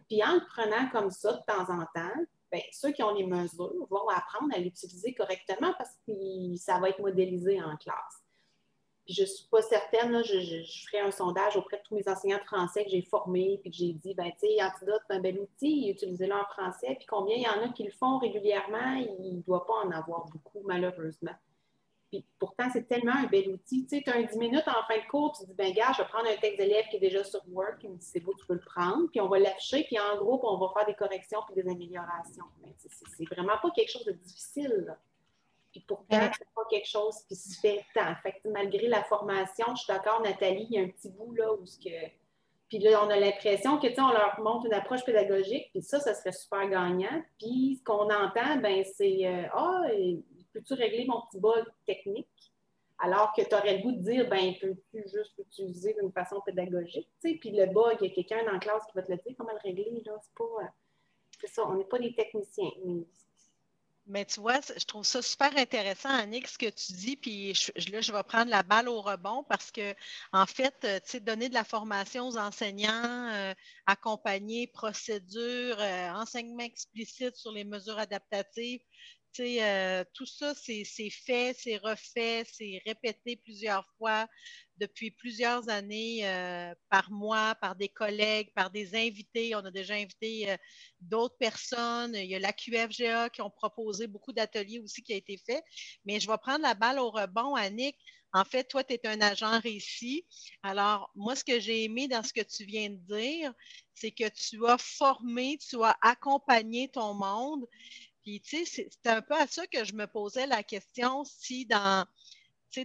[0.09, 2.20] Puis en le prenant comme ça de temps en temps,
[2.55, 6.90] ben, ceux qui ont les mesures vont apprendre à l'utiliser correctement parce que ça va
[6.90, 8.22] être modélisé en classe.
[9.05, 12.38] Puis je ne suis pas certaine, je, ferai un sondage auprès de tous mes enseignants
[12.38, 15.40] de français que j'ai formés, puis que j'ai dit, ben tu sais, Antidote, un bel
[15.40, 16.94] outil, utilisez-le en français.
[16.96, 19.90] Puis combien il y en a qui le font régulièrement, il ne doit pas en
[19.90, 21.34] avoir beaucoup, malheureusement.
[22.14, 23.86] Puis pourtant, c'est tellement un bel outil.
[23.86, 25.90] Tu sais, tu as un 10 minutes en fin de cours, tu dis, ben gars,
[25.96, 28.20] je vais prendre un texte d'élève qui est déjà sur Word, qui me dit, c'est
[28.20, 30.86] beau, tu peux le prendre, puis on va l'afficher, puis en groupe, on va faire
[30.86, 32.44] des corrections puis des améliorations.
[32.62, 34.84] Mais c'est vraiment pas quelque chose de difficile.
[34.86, 34.96] Là.
[35.72, 38.14] Puis pourtant, c'est pas quelque chose qui se fait tant.
[38.22, 41.34] Fait que malgré la formation, je suis d'accord, Nathalie, il y a un petit bout
[41.34, 41.90] là où ce que.
[42.68, 45.82] Puis là, on a l'impression que, tu sais, on leur montre une approche pédagogique, puis
[45.82, 47.22] ça, ça serait super gagnant.
[47.40, 49.82] Puis ce qu'on entend, ben c'est euh, Ah,
[50.55, 52.28] peux-tu régler mon petit bug technique?
[52.98, 57.09] Alors que tu aurais le goût de dire, ben, peux-tu juste l'utiliser d'une façon pédagogique?
[57.20, 57.38] Tu sais?
[57.38, 59.34] Puis le bug, il y a quelqu'un dans la classe qui va te le dire,
[59.36, 60.12] comment le régler, là?
[60.22, 60.44] C'est pas.
[60.44, 60.68] Euh,
[61.40, 62.70] c'est ça, on n'est pas des techniciens.
[64.07, 67.52] Mais tu vois, je trouve ça super intéressant, Annick, ce que tu dis, puis
[67.90, 69.94] là, je vais prendre la balle au rebond parce que,
[70.32, 73.52] en fait, euh, tu sais, donner de la formation aux enseignants, euh,
[73.86, 75.78] accompagner procédures,
[76.14, 78.80] enseignement explicite sur les mesures adaptatives,
[79.41, 84.26] euh, tout ça, c'est fait, c'est refait, c'est répété plusieurs fois
[84.78, 89.55] depuis plusieurs années euh, par moi, par des collègues, par des invités.
[89.55, 90.57] On a déjà invité euh,
[91.01, 92.14] d'autres personnes.
[92.14, 95.62] Il y a la QFGA qui ont proposé beaucoup d'ateliers aussi qui a été fait.
[96.05, 97.97] Mais je vais prendre la balle au rebond, Annick.
[98.32, 100.26] En fait, toi, tu es un agent récit.
[100.64, 103.55] Alors, moi, ce que j'ai aimé dans ce que tu viens de dire,
[103.95, 107.64] c'est que tu as formé, tu as accompagné ton monde.
[108.25, 111.66] Puis, tu sais, c'est un peu à ça que je me posais la question si
[111.66, 112.07] dans,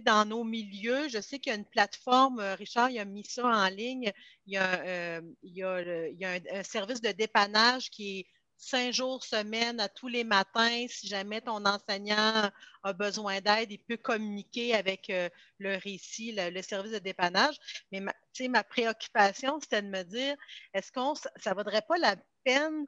[0.04, 3.24] dans nos milieux, je sais qu'il y a une plateforme, euh, Richard, il a mis
[3.24, 4.12] ça en ligne,
[4.46, 8.20] il y a, euh, il y a, il y a un, service de dépannage qui
[8.20, 8.26] est
[8.58, 10.86] cinq jours semaine à tous les matins.
[10.88, 12.50] Si jamais ton enseignant
[12.82, 17.56] a besoin d'aide, il peut communiquer avec euh, le récit, le, service de dépannage.
[17.90, 18.12] Mais ma,
[18.50, 20.36] ma préoccupation, c'était de me dire,
[20.74, 22.86] est-ce qu'on ça ne vaudrait pas la peine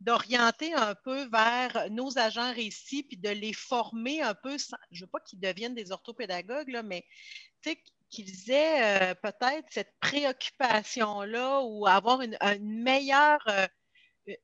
[0.00, 4.56] d'orienter un peu vers nos agents récits, puis de les former un peu,
[4.90, 7.04] je ne veux pas qu'ils deviennent des orthopédagogues, là, mais
[8.08, 13.40] qu'ils aient euh, peut-être cette préoccupation-là ou avoir une, meilleure...
[13.48, 13.66] Euh,
[14.28, 14.34] euh,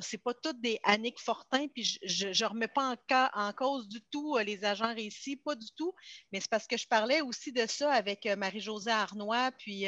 [0.00, 4.02] c'est pas toutes des Annick Fortin, puis je ne remets pas en, en, cause du
[4.10, 5.94] tout les agents récits, pas du tout,
[6.30, 9.86] mais c'est parce que je parlais aussi de ça avec Marie-Josée Arnois, puis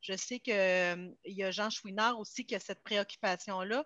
[0.00, 3.84] je sais qu'il y a Jean Chouinard aussi qui a cette préoccupation-là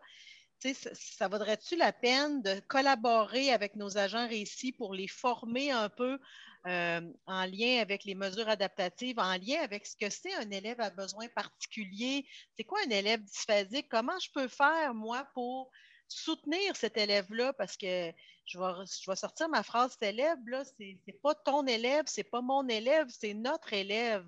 [0.73, 6.19] ça, vaudrait-tu la peine de collaborer avec nos agents récits pour les former un peu
[6.67, 10.81] euh, en lien avec les mesures adaptatives, en lien avec ce que c'est un élève
[10.81, 12.27] à besoin particulier?
[12.57, 13.89] C'est quoi un élève dysphasique?
[13.91, 15.71] Comment je peux faire, moi, pour
[16.09, 17.53] soutenir cet élève-là?
[17.53, 18.11] Parce que
[18.47, 23.09] je vais, sortir ma phrase, cet élève-là, c'est pas ton élève, c'est pas mon élève,
[23.09, 24.27] c'est notre élève.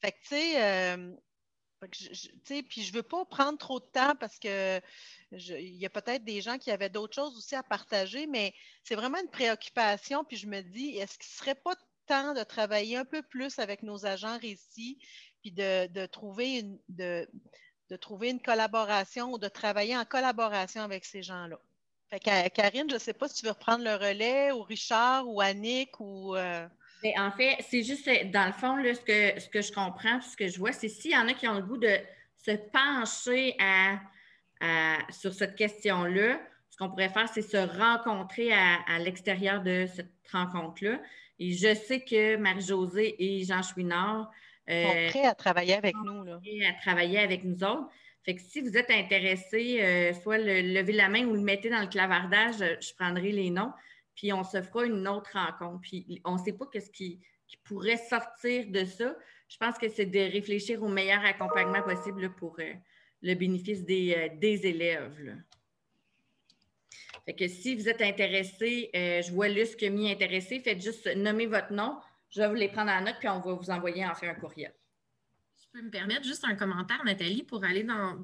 [0.00, 1.12] Fait que, tu sais, euh,
[1.92, 4.80] je ne veux pas prendre trop de temps parce que
[5.32, 8.54] il y a peut-être des gens qui avaient d'autres choses aussi à partager, mais
[8.84, 10.24] c'est vraiment une préoccupation.
[10.24, 11.74] Puis je me dis, est-ce qu'il ne serait pas
[12.06, 14.98] temps de travailler un peu plus avec nos agents récits,
[15.40, 17.28] puis de, trouver, une, de,
[18.00, 21.58] trouver une collaboration ou de travailler en collaboration avec ces gens-là?
[22.50, 26.00] Karine, je ne sais pas si tu veux reprendre le relais, ou Richard, ou Annick,
[26.00, 26.36] ou.
[26.36, 26.66] Euh,
[27.18, 30.48] en fait, c'est juste, dans le fond, ce, que, ce que je comprends, ce que
[30.48, 31.96] je vois, c'est s'il y en a qui ont le goût de
[32.36, 33.56] se pencher
[35.10, 36.40] sur cette question-là,
[36.76, 41.00] ce qu'on pourrait faire, c'est se rencontrer à, l'extérieur de cette rencontre-là.
[41.38, 44.30] Et je sais que Marie-Josée et Jean Chouinard
[44.68, 46.24] euh, sont prêts à travailler avec nous.
[46.24, 46.38] Là.
[46.68, 47.88] à travailler avec nous autres.
[48.24, 51.70] Fait que si vous êtes intéressés, euh, soit le, levez la main ou le mettez
[51.70, 53.72] dans le clavardage, je prendrai les noms
[54.16, 55.82] puis on se fera une autre rencontre.
[55.82, 57.20] Puis on ne sait pas qu'est-ce qui,
[57.62, 59.16] pourrait sortir de ça.
[59.48, 62.72] Je pense que c'est de réfléchir au meilleur accompagnement possible pour euh,
[63.22, 65.36] le bénéfice des, euh, élèves.
[67.24, 70.82] Fait que si vous êtes intéressé, euh, je vois Luce qui a mis intéressé, faites
[70.82, 72.00] juste nommer votre nom.
[72.30, 74.34] Je vais vous les prendre en note, puis on va vous envoyer en fait un
[74.34, 74.74] courriel
[75.76, 78.16] peux me permettre juste un commentaire, Nathalie, pour aller dans,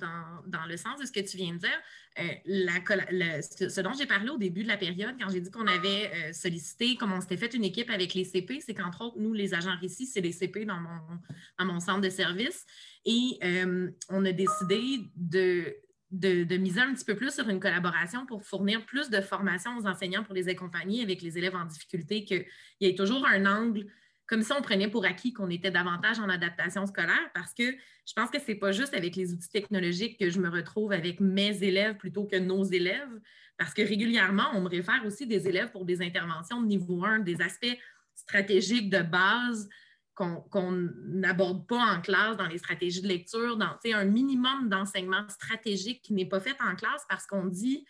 [0.69, 1.81] le sens de ce que tu viens de dire.
[2.19, 6.11] Euh, ce dont j'ai parlé au début de la période, quand j'ai dit qu'on avait
[6.15, 9.33] euh, sollicité, comme on s'était fait une équipe avec les CP, c'est qu'entre autres, nous,
[9.33, 12.67] les agents ici, c'est les CP dans mon, mon centre de service.
[13.05, 15.75] Et euh, on a décidé de,
[16.11, 19.87] de, miser un petit peu plus sur une collaboration pour fournir plus de formation aux
[19.87, 22.47] enseignants pour les accompagner avec les élèves en difficulté, qu'il
[22.81, 23.87] y ait toujours un angle
[24.27, 27.65] comme si on prenait pour acquis qu'on était davantage en adaptation scolaire parce que
[28.07, 30.93] je pense que ce n'est pas juste avec les outils technologiques que je me retrouve
[30.93, 33.21] avec mes élèves plutôt que nos élèves,
[33.59, 37.21] parce que régulièrement, on me réfère aussi des élèves pour des interventions de niveau 1,
[37.21, 37.79] des aspects
[38.15, 39.69] stratégiques de base
[40.15, 46.03] qu'on n'aborde pas en classe dans les stratégies de lecture, dans un minimum d'enseignement stratégique
[46.03, 47.85] qui n'est pas fait en classe parce qu'on dit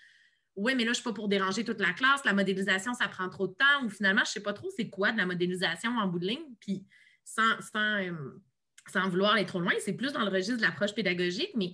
[0.56, 3.08] oui, mais là, je ne suis pas pour déranger toute la classe, la modélisation, ça
[3.08, 5.26] prend trop de temps, ou finalement, je ne sais pas trop c'est quoi de la
[5.26, 6.84] modélisation en bout de ligne, puis
[7.24, 11.52] sans, sans, euh, vouloir aller trop loin, c'est plus dans le registre de l'approche pédagogique,
[11.56, 11.72] mais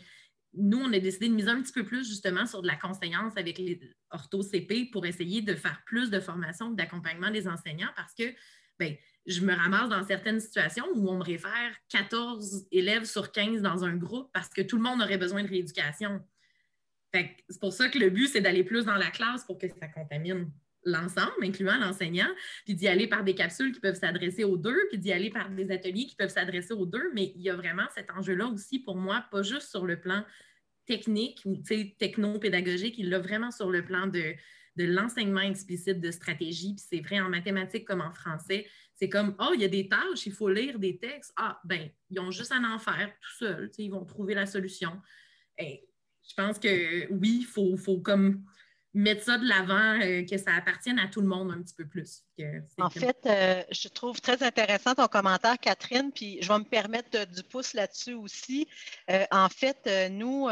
[0.55, 3.37] nous, on a décidé de miser un petit peu plus justement sur de la conseillance
[3.37, 8.25] avec les ortho-CP pour essayer de faire plus de formation d'accompagnement des enseignants parce que
[8.79, 8.95] bien,
[9.27, 13.85] je me ramasse dans certaines situations où on me réfère 14 élèves sur 15 dans
[13.85, 16.25] un groupe parce que tout le monde aurait besoin de rééducation.
[17.13, 19.89] C'est pour ça que le but, c'est d'aller plus dans la classe pour que ça
[19.89, 20.51] contamine
[20.85, 22.29] l'ensemble, incluant l'enseignant,
[22.65, 25.51] puis d'y aller par des capsules qui peuvent s'adresser aux deux, puis d'y aller par
[25.51, 27.11] des ateliers qui peuvent s'adresser aux deux.
[27.15, 30.25] Mais il y a vraiment cet enjeu-là aussi pour moi, pas juste sur le plan
[30.87, 31.63] technique ou
[31.99, 34.35] techno-pédagogique, il l'a vraiment sur le plan de,
[34.77, 36.75] l'enseignement explicite de stratégie.
[36.75, 38.67] Puis c'est vrai en mathématiques comme en français.
[38.95, 41.33] C'est comme, oh, il y a des tâches, il faut lire des textes.
[41.37, 43.71] Ah, ben, ils ont juste à en faire tout seuls.
[43.77, 44.93] Ils vont trouver la solution.
[45.59, 45.88] Et
[46.29, 48.45] je pense que oui, il faut, faut comme
[48.95, 51.87] mettre ça de l'avant, euh, que ça appartienne à tout le monde un petit peu
[51.87, 52.23] plus.
[52.79, 57.27] en fait, euh, je trouve très intéressant ton commentaire, Catherine, puis je vais me permettre
[57.27, 58.67] du pouce là-dessus aussi.
[59.11, 60.49] Euh, en fait, nous,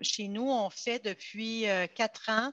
[0.00, 2.52] chez nous, on fait depuis quatre ans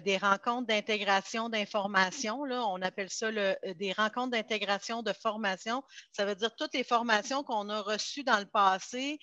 [0.00, 2.42] des rencontres d'intégration d'information.
[2.42, 5.82] On appelle ça des rencontres d'intégration de formation.
[6.12, 9.18] Ça veut dire toutes les formations qu'on a reçues dans le passé,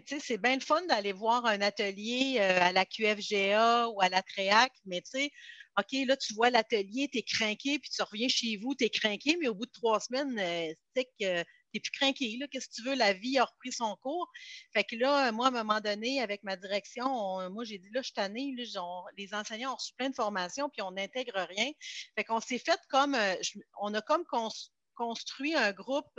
[0.00, 4.08] ben, c'est bien le fun d'aller voir un atelier euh, à la QFGA ou à
[4.08, 5.30] la TREAC, mais tu sais,
[5.78, 8.90] OK, là, tu vois l'atelier, tu es craqué, puis tu reviens chez vous, tu es
[8.90, 11.44] craqué, mais au bout de trois semaines, euh, tu sais que
[11.80, 12.38] plus craqué.
[12.50, 12.94] Qu'est-ce que tu veux?
[12.94, 14.30] La vie a repris son cours.
[14.74, 18.02] Fait que là, moi, à un moment donné, avec ma direction, moi, j'ai dit, là,
[18.02, 18.66] je suis
[19.16, 21.70] les enseignants ont reçu plein de formations, puis on n'intègre rien.
[22.16, 23.34] Fait qu'on s'est fait comme, euh,
[23.80, 24.24] on a comme
[24.94, 26.12] construit un groupe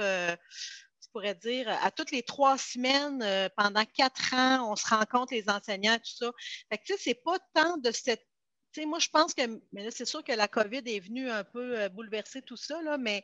[1.13, 5.49] pourrais dire, à toutes les trois semaines, euh, pendant quatre ans, on se rencontre les
[5.49, 6.31] enseignants, tout ça.
[6.69, 8.27] Fait que, tu sais, c'est pas tant de cette.
[8.73, 9.43] Tu sais, moi, je pense que.
[9.71, 12.81] Mais là, c'est sûr que la COVID est venue un peu euh, bouleverser tout ça,
[12.81, 13.23] là, mais.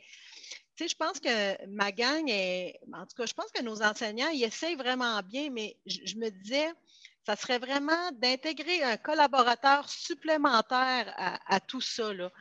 [0.75, 2.79] Tu sais, je pense que ma gang est.
[2.93, 6.29] En tout cas, je pense que nos enseignants, ils essayent vraiment bien, mais je, me
[6.29, 6.69] disais,
[7.25, 12.13] ça serait vraiment d'intégrer un collaborateur supplémentaire à, à tout ça.
[12.13, 12.31] Là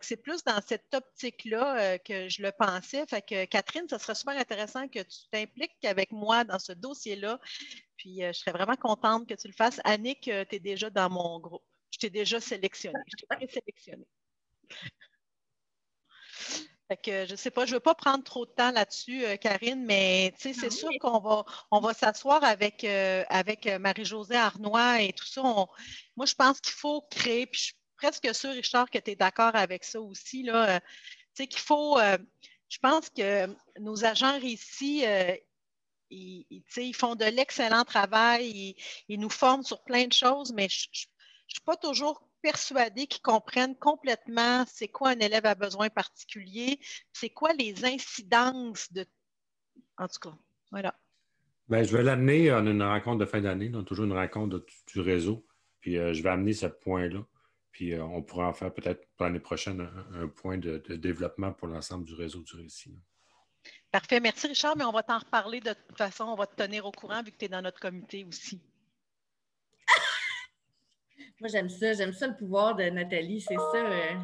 [0.00, 3.04] c'est plus dans cette optique-là euh, que je le pensais.
[3.06, 7.38] Fait que Catherine, ce serait super intéressant que tu t'impliques avec moi dans ce dossier-là.
[7.98, 9.80] Puis euh, je serais vraiment contente que tu le fasses.
[9.84, 11.64] Annick, euh, tu es déjà dans mon groupe.
[11.90, 12.98] Je t'ai déjà sélectionné.
[13.06, 14.06] Je t'ai présélectionné.
[16.88, 19.24] Fait que je ne sais pas, je ne veux pas prendre trop de temps là-dessus,
[19.40, 25.26] Karine, mais c'est sûr qu'on va, on va s'asseoir avec, avec Marie-Josée Arnois et tout
[25.26, 25.42] ça.
[25.42, 27.72] moi, je pense qu'il faut créer, puis
[28.02, 30.42] presque sûr, Richard, que tu es d'accord avec ça aussi.
[30.42, 30.76] Là.
[30.76, 31.98] Euh, qu'il faut.
[31.98, 32.18] Euh,
[32.68, 33.46] je pense que
[33.78, 35.34] nos agents ici, euh,
[36.10, 38.74] ils, font de l'excellent travail,
[39.08, 40.94] ils, nous forment sur plein de choses, mais je ne
[41.48, 46.80] suis pas toujours persuadée qu'ils comprennent complètement c'est quoi un élève à besoin particulier,
[47.12, 49.06] c'est quoi les incidences de.
[49.98, 50.36] En tout cas,
[50.70, 50.94] voilà.
[51.68, 55.46] Bien, je vais l'amener en une rencontre de fin d'année, toujours une rencontre du réseau.
[55.80, 57.24] Puis je vais amener ce point-là.
[57.72, 61.68] Puis euh, on pourra en faire peut-être pour l'année prochaine un, point de, développement pour
[61.68, 62.94] l'ensemble du réseau du récit.
[63.90, 64.20] Parfait.
[64.20, 66.24] Merci, Richard, mais on va t'en reparler de toute façon.
[66.24, 68.60] On va te tenir au courant vu que tu es dans notre comité aussi.
[71.40, 71.92] Moi, j'aime ça.
[71.94, 73.40] J'aime ça le pouvoir de Nathalie.
[73.40, 73.76] C'est ça.
[73.76, 74.14] Euh,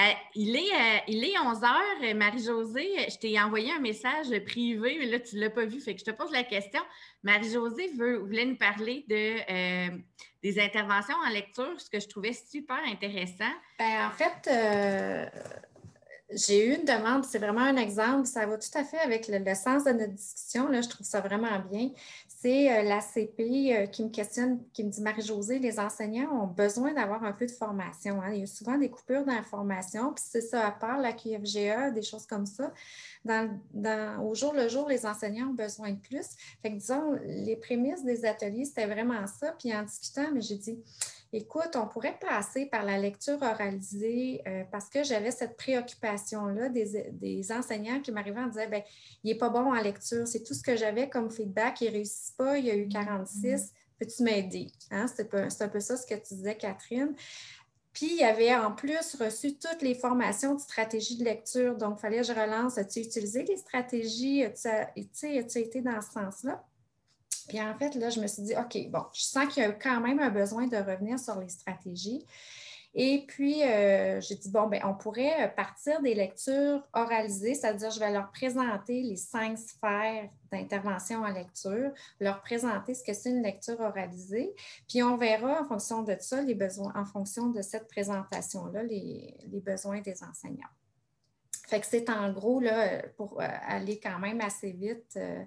[0.00, 3.08] euh, il, est, euh, il est 11 heures, Marie-Josée.
[3.08, 5.80] Je t'ai envoyé un message privé, mais là, tu ne l'as pas vu.
[5.80, 6.80] Fait que je te pose la question.
[7.22, 9.98] Marie-Josée voulait nous parler de, euh,
[10.42, 13.52] des interventions en lecture, ce que je trouvais super intéressant.
[13.78, 14.48] Ben, en fait,
[16.32, 19.38] j'ai eu une demande, c'est vraiment un exemple, ça va tout à fait avec le,
[19.38, 21.90] le, sens de notre discussion, là, je trouve ça vraiment bien
[22.40, 26.94] c'est euh, l'ACP euh, qui me questionne, qui me dit Marie-Josée, les enseignants ont besoin
[26.94, 28.22] d'avoir un peu de formation.
[28.22, 28.32] Hein.
[28.32, 32.00] Il y a souvent des coupures d'information, puis c'est ça, à part la QFGA, des
[32.00, 32.72] choses comme ça.
[34.22, 36.26] au jour le jour, les enseignants ont besoin de plus.
[36.62, 39.54] Fait que disons, les prémices des ateliers, c'était vraiment ça.
[39.58, 40.78] Puis en discutant, mais j'ai dit
[41.32, 47.52] écoute, on pourrait passer par la lecture oralisée euh, parce que j'avais cette préoccupation-là des,
[47.52, 48.82] enseignants qui m'arrivaient en disant ben,
[49.22, 51.92] il n'est pas bon en lecture, c'est tout ce que j'avais comme feedback, il ne
[51.92, 53.70] réussit pas, il y a eu 46, mm-hmm.
[53.98, 54.72] peux-tu m'aider?
[54.90, 55.06] Hein?
[55.06, 57.14] C'est un peu ça ce que tu disais, Catherine.
[57.92, 61.76] Puis, il y avait en plus reçu toutes les formations de stratégie de lecture.
[61.76, 62.78] Donc, il fallait que je relance.
[62.78, 64.44] As-tu utilisé les stratégies?
[64.44, 66.64] As-tu été dans ce sens-là?
[67.50, 69.72] Puis en fait, là, je me suis dit, OK, bon, je sens qu'il y a
[69.72, 72.24] quand même un besoin de revenir sur les stratégies.
[72.94, 77.98] Et puis, euh, j'ai dit, bon, ben, on pourrait partir des lectures oralisées, c'est-à-dire, je
[77.98, 81.90] vais leur présenter les cinq sphères d'intervention en lecture,
[82.20, 84.54] leur présenter ce que c'est une lecture oralisée,
[84.88, 89.34] puis on verra en fonction de ça, les besoins, en fonction de cette présentation-là, les,
[89.66, 90.70] besoins des enseignants.
[91.66, 95.44] Fait que c'est en gros, là, pour euh, aller quand même assez vite, euh,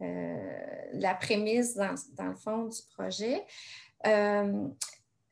[0.00, 3.44] la prémisse dans, dans, le fond du projet.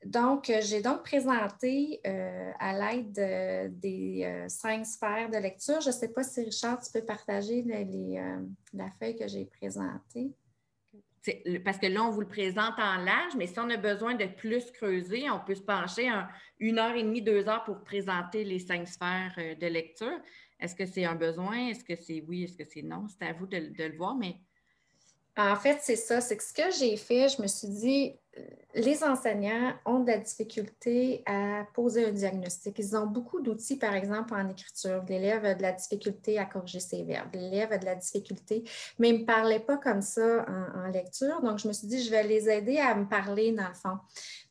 [0.05, 5.81] Donc, euh, j'ai donc présenté euh, à l'aide des euh, cinq sphères de lecture.
[5.81, 7.65] Je ne sais pas si Richard, tu peux partager
[8.73, 10.33] la feuille que j'ai présentée.
[11.65, 14.25] Parce que là, on vous le présente en large, mais si on a besoin de
[14.25, 16.11] plus creuser, on peut se pencher
[16.59, 20.19] une heure et demie, deux heures pour présenter les cinq sphères de lecture.
[20.59, 21.69] Est-ce que c'est un besoin?
[21.69, 22.43] Est-ce que c'est oui?
[22.43, 23.07] Est-ce que c'est non?
[23.07, 24.35] C'est à vous de, de le voir, mais
[25.37, 26.21] en fait, c'est ça.
[26.21, 28.15] C'est que ce que j'ai fait, je me suis dit,
[28.75, 32.79] les enseignants ont de la difficulté à poser un diagnostic.
[32.79, 35.03] Ils ont beaucoup d'outils, par exemple, en écriture.
[35.07, 37.35] L'élève a de la difficulté à corriger ses verbes.
[37.35, 38.65] L'élève a de la difficulté,
[38.99, 41.43] mais ils ne me parlaient pas comme ça en, lecture.
[41.43, 43.99] Donc, je me suis dit, je vais les aider à me parler, dans le fond.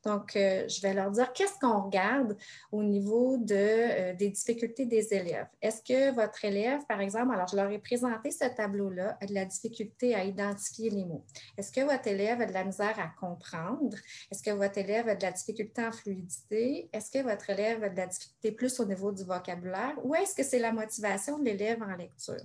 [0.05, 2.35] Donc, euh, je vais leur dire qu'est-ce qu'on regarde
[2.71, 5.47] au niveau de, euh, des difficultés des élèves?
[5.61, 9.33] Est-ce que votre élève, par exemple, alors je leur ai présenté ce tableau-là, a de
[9.33, 11.23] la difficulté à identifier les mots.
[11.57, 13.97] Est-ce que votre élève a de la misère à comprendre?
[14.31, 16.89] Est-ce que votre élève a de la difficulté en fluidité?
[16.93, 19.93] Est-ce que votre élève a de la difficulté plus au niveau du vocabulaire?
[20.03, 22.41] Ou est-ce que c'est la motivation de l'élève en lecture?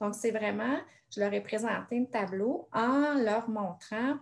[0.00, 0.78] Donc, c'est vraiment,
[1.14, 4.16] je leur ai présenté un tableau en leur montrant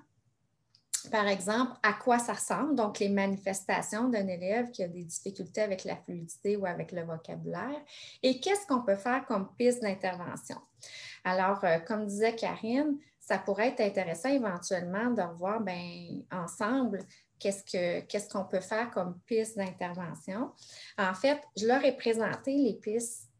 [1.11, 5.63] par exemple, à quoi ça ressemble, donc les manifestations d'un élève qui a des difficultés
[5.63, 7.81] avec la fluidité ou avec le vocabulaire,
[8.23, 10.59] et qu'est-ce qu'on peut faire comme piste d'intervention?
[11.25, 16.99] Alors, euh, comme disait Karine, ça pourrait être intéressant éventuellement de revoir ben, ensemble
[17.39, 20.53] qu'est-ce qu'on peut faire comme piste d'intervention.
[20.99, 23.31] En fait, je leur ai présenté les pistes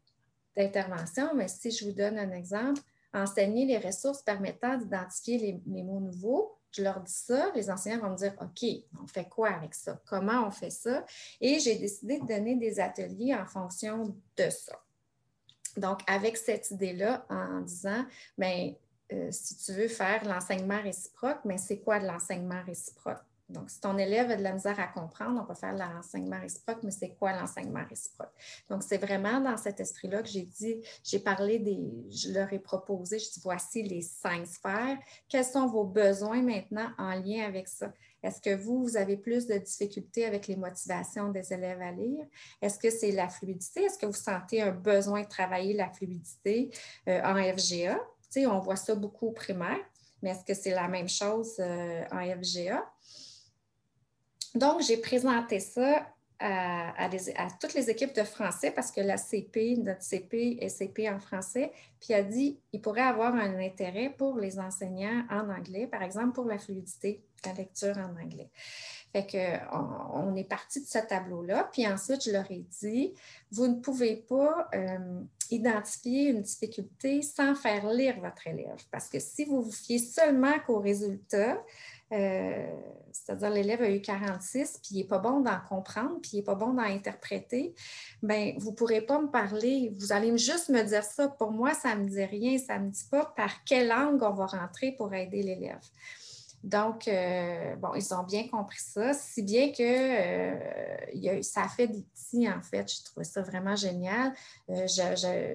[0.55, 2.81] d'intervention, mais si je vous donne un exemple,
[3.13, 8.11] enseigner les ressources permettant d'identifier les mots nouveaux, je leur dis ça, les enseignants vont
[8.11, 8.67] me dire OK,
[9.01, 9.99] on fait quoi avec ça?
[10.05, 11.05] Comment on fait ça?
[11.39, 14.79] Et j'ai décidé de donner des ateliers en fonction de ça.
[15.77, 18.05] Donc, avec cette idée-là, en disant,
[18.37, 18.73] bien,
[19.11, 23.23] euh, si tu veux faire l'enseignement réciproque, mais c'est quoi de l'enseignement réciproque?
[23.47, 26.79] Donc, si ton élève a de la misère à comprendre, on va faire l'enseignement réciproque,
[26.83, 28.33] mais c'est quoi l'enseignement réciproque?
[28.69, 31.79] Donc, c'est vraiment dans cet esprit-là que j'ai dit, j'ai parlé des,
[32.09, 34.97] je leur ai proposé, je dis, voici les cinq sphères.
[35.29, 37.93] Quels sont vos besoins maintenant en lien avec ça?
[38.23, 42.25] Est-ce que vous, vous avez plus de difficultés avec les motivations des élèves à lire?
[42.59, 43.83] Est-ce que c'est la fluidité?
[43.83, 46.71] Est-ce que vous sentez un besoin de travailler la fluidité
[47.07, 47.99] euh, en FGA?
[48.31, 49.77] Tu sais, on voit ça beaucoup au primaire,
[50.23, 52.83] mais est-ce que c'est la même chose euh, en FGA?
[54.55, 56.07] Donc, j'ai présenté ça
[56.39, 57.07] à,
[57.59, 61.71] toutes les équipes de français parce que la CP, notre CP est CP en français,
[61.99, 66.33] puis a dit qu'il pourrait avoir un intérêt pour les enseignants en anglais, par exemple
[66.33, 68.49] pour la fluidité, la lecture en anglais.
[69.13, 73.13] Fait qu'on on est parti de ce tableau-là, puis ensuite, je leur ai dit,
[73.51, 79.19] vous ne pouvez pas euh, identifier une difficulté sans faire lire votre élève, parce que
[79.19, 81.63] si vous vous fiez seulement qu'aux résultats,
[82.11, 82.67] euh,
[83.11, 86.43] c'est-à-dire l'élève a eu 46, puis il n'est pas bon d'en comprendre, puis il n'est
[86.43, 87.73] pas bon d'en interpréter,
[88.21, 91.29] bien, vous ne pourrez pas me parler, vous allez juste me dire ça.
[91.29, 94.21] Pour moi, ça ne me dit rien, ça ne me dit pas par quelle langue
[94.21, 95.79] on va rentrer pour aider l'élève.
[96.65, 102.01] Donc, euh, bon, ils ont bien compris ça, si bien que euh, ça fait des
[102.01, 102.91] petits, en fait.
[102.91, 104.33] Je trouvais ça vraiment génial.
[104.71, 104.87] Euh,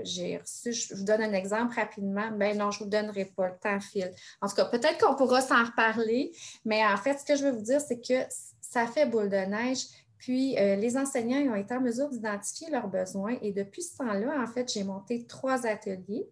[0.04, 2.30] j'ai reçu, je vous donne un exemple rapidement.
[2.30, 4.12] Ben non, je ne vous donnerai pas le temps fil.
[4.40, 6.30] En tout cas, peut-être qu'on pourra s'en reparler,
[6.64, 9.36] mais en fait, ce que je veux vous dire, c'est que ça fait boule de
[9.36, 9.86] neige.
[10.16, 14.46] Puis, les enseignants ont été en mesure d'identifier leurs besoins et depuis ce temps-là, en
[14.46, 16.28] fait, j'ai monté trois ateliers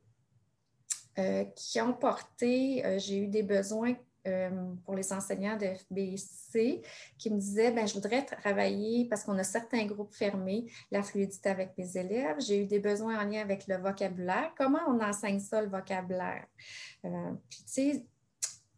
[1.56, 3.94] qui ont porté, j'ai eu des besoins
[4.26, 4.50] euh,
[4.84, 6.82] pour les enseignants de FBC
[7.18, 11.48] qui me disaient ben, je voudrais travailler parce qu'on a certains groupes fermés, la fluidité
[11.48, 12.36] avec mes élèves.
[12.40, 14.52] J'ai eu des besoins en lien avec le vocabulaire.
[14.56, 16.46] Comment on enseigne ça, le vocabulaire?
[17.04, 18.06] Euh, puis, tu sais,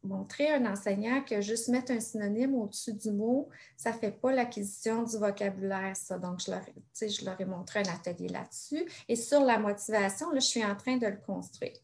[0.03, 4.11] montrer à un enseignant que juste mettre un synonyme au-dessus du mot, ça ne fait
[4.11, 6.19] pas l'acquisition du vocabulaire, ça.
[6.19, 6.63] Donc, je leur,
[6.95, 8.85] je leur ai montré un atelier là-dessus.
[9.09, 11.77] Et sur la motivation, là, je suis en train de le construire.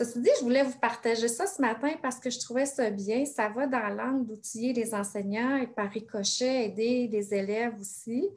[0.00, 3.26] Ceci dit, je voulais vous partager ça ce matin parce que je trouvais ça bien.
[3.26, 8.30] Ça va dans l'angle d'outiller les enseignants et par ricochet aider les élèves aussi.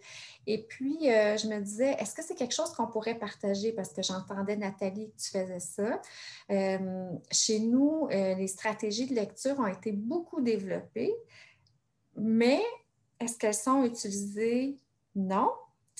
[0.45, 3.71] Et puis, euh, je me disais, est-ce que c'est quelque chose qu'on pourrait partager?
[3.71, 6.01] Parce que j'entendais, Nathalie, que tu faisais ça.
[6.51, 11.15] Euh, chez nous, euh, les stratégies de lecture ont été beaucoup développées,
[12.17, 12.61] mais
[13.21, 14.77] est-ce qu'elles sont utilisées?
[15.15, 15.49] Non.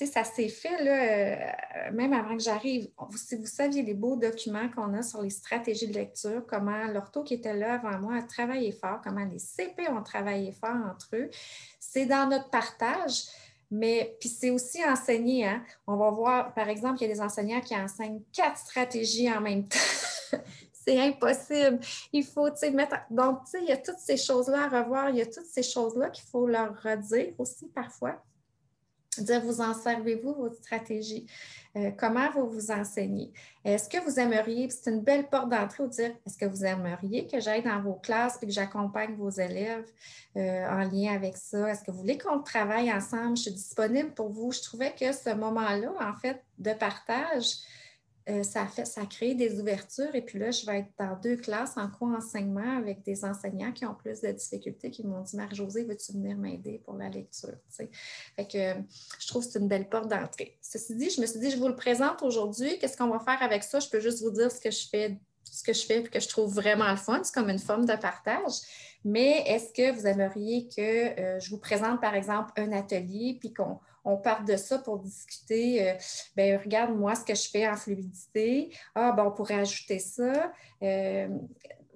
[0.04, 2.90] Tu sais, ça s'est fait là, euh, même avant que j'arrive.
[3.16, 7.24] Si vous saviez les beaux documents qu'on a sur les stratégies de lecture, comment l'ortho
[7.24, 11.08] qui était là avant moi a travaillé fort, comment les CP ont travaillé fort entre
[11.14, 11.30] eux,
[11.80, 13.28] c'est dans notre partage.
[13.72, 15.48] Mais puis c'est aussi enseigné.
[15.48, 15.64] Hein?
[15.88, 19.40] On va voir, par exemple, il y a des enseignants qui enseignent quatre stratégies en
[19.40, 20.38] même temps.
[20.74, 21.80] c'est impossible.
[22.12, 22.98] Il faut mettre.
[23.10, 25.12] Donc, il y a toutes ces choses-là à revoir.
[25.12, 28.22] Il y a toutes ces choses-là qu'il faut leur redire aussi parfois.
[29.20, 31.28] Dire, vous en servez-vous, votre stratégie?
[31.76, 33.34] Euh, comment vous vous enseignez?
[33.66, 37.40] Est-ce que vous aimeriez, c'est une belle porte d'entrée, dire, est-ce que vous aimeriez que
[37.40, 39.90] j'aille dans vos classes et que j'accompagne vos élèves
[40.38, 41.70] euh, en lien avec ça?
[41.70, 43.38] Est-ce que vous voulez qu'on travaille ensemble?
[43.38, 44.52] Je suis disponible pour vous.
[44.52, 47.56] Je trouvais que ce moment-là, en fait, de partage,
[48.30, 50.14] euh, ça, fait, ça a des ouvertures.
[50.14, 53.86] Et puis là, je vais être dans deux classes en co-enseignement avec des enseignants qui
[53.86, 57.56] ont plus de difficultés, qui m'ont dit Marie-Josée, veux-tu venir m'aider pour la lecture?
[57.70, 58.82] Fait que,
[59.20, 60.58] je trouve que c'est une belle porte d'entrée.
[60.62, 62.80] Ceci dit, je me suis dit, je vous le présente aujourd'hui.
[62.80, 63.80] Qu'est-ce qu'on va faire avec ça?
[63.80, 65.18] Je peux juste vous dire ce que je fais
[65.54, 67.22] ce que je fais et que je trouve vraiment le fun.
[67.24, 68.54] C'est comme une forme de partage.
[69.06, 73.54] Mais est-ce que vous aimeriez que euh, je vous présente, par exemple, un atelier puis
[73.54, 75.90] qu'on on part de ça pour discuter.
[75.90, 75.94] Euh,
[76.36, 78.76] ben, regarde, moi, ce que je fais en fluidité.
[78.96, 80.52] Ah, ben, on pourrait ajouter ça.
[80.82, 81.28] Euh,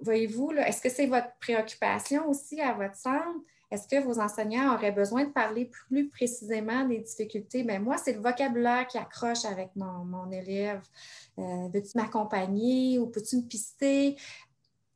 [0.00, 3.40] voyez-vous, est-ce que c'est votre préoccupation aussi à votre centre?
[3.70, 7.64] Est-ce que vos enseignants auraient besoin de parler plus précisément des difficultés?
[7.64, 10.80] Bien, moi, c'est le vocabulaire qui accroche avec mon, élève.
[11.38, 14.16] Euh, veux-tu m'accompagner ou peux-tu me pister?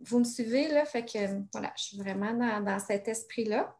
[0.00, 0.86] Vous me suivez, là?
[0.86, 1.18] Fait que,
[1.52, 2.32] voilà, je suis vraiment
[2.62, 3.76] dans cet esprit-là.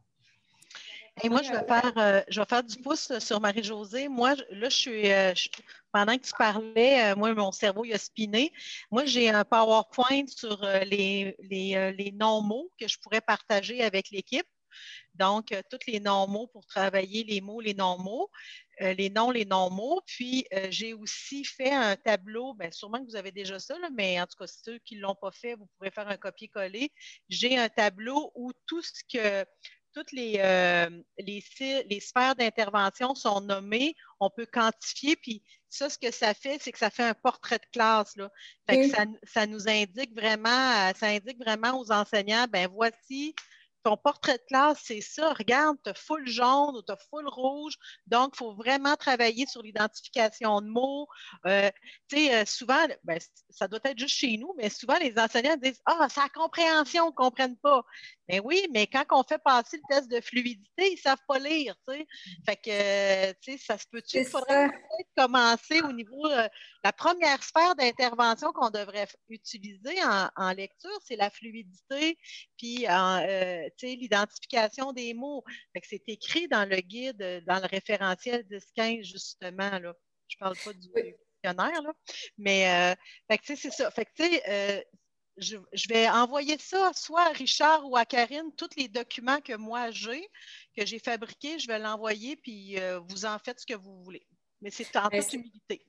[1.21, 4.09] Et moi, je vais, faire, euh, je vais faire du pouce sur Marie-Josée.
[4.09, 5.35] Moi, là, je suis, euh,
[5.93, 8.51] pendant que tu parlais, euh, moi, mon cerveau, il a spiné.
[8.91, 14.47] Moi, j'ai un PowerPoint sur les, les, non-mots que je pourrais partager avec l'équipe.
[15.15, 18.31] Donc, tous les non-mots pour travailler les mots, les non-mots,
[18.81, 20.01] les noms, les non-mots.
[20.07, 24.27] Puis, j'ai aussi fait un tableau, bien, sûrement que vous avez déjà ça, mais en
[24.27, 26.91] tout cas, ceux qui ne l'ont pas fait, vous pourrez faire un copier-coller.
[27.29, 29.45] J'ai un tableau où tout ce que
[29.93, 36.11] toutes les, euh, les, sphères d'intervention sont nommées, on peut quantifier, puis ça, ce que
[36.11, 38.17] ça fait, c'est que ça fait un portrait de classe.
[38.17, 38.31] Là.
[38.69, 43.35] ça, ça, nous indique vraiment, ça indique vraiment aux enseignants, ben voici
[43.83, 45.33] ton portrait de classe, c'est ça.
[45.33, 47.75] Regarde, tu as full jaune ou tu as full rouge.
[48.07, 51.07] Donc, il faut vraiment travailler sur l'identification de mots.
[51.47, 51.71] Euh,
[52.09, 53.19] tu sais, euh, souvent, ben,
[53.51, 57.07] ça doit être juste chez nous, mais souvent, les enseignants disent Ah, c'est la compréhension,
[57.07, 57.85] ils ne comprennent pas.
[58.33, 61.39] Mais oui, mais quand on fait passer le test de fluidité, ils ne savent pas
[61.39, 61.77] lire.
[61.87, 62.07] sais.
[62.47, 64.21] Fait que, tu sais, ça se peut-tu?
[64.21, 66.27] Il faudrait peut-être commencer au niveau.
[66.29, 66.49] Euh,
[66.83, 69.97] la première sphère d'intervention qu'on devrait utiliser
[70.37, 72.17] en, lecture, c'est la fluidité,
[72.57, 75.45] puis euh, l'identification des mots.
[75.83, 79.79] c'est écrit dans le guide, dans le référentiel 10-15, justement.
[79.79, 79.93] Là.
[80.29, 81.93] Je ne parle pas du dictionnaire, là.
[82.39, 82.97] mais
[83.31, 83.91] euh, c'est ça.
[83.91, 84.83] Fait que,
[85.37, 85.57] je,
[85.89, 90.29] vais envoyer ça soit à Richard ou à Karine, tous les documents que moi j'ai,
[90.77, 94.27] que j'ai fabriqués, je vais l'envoyer, puis euh, vous en faites ce que vous voulez.
[94.61, 95.85] Mais c'est en toute humilité.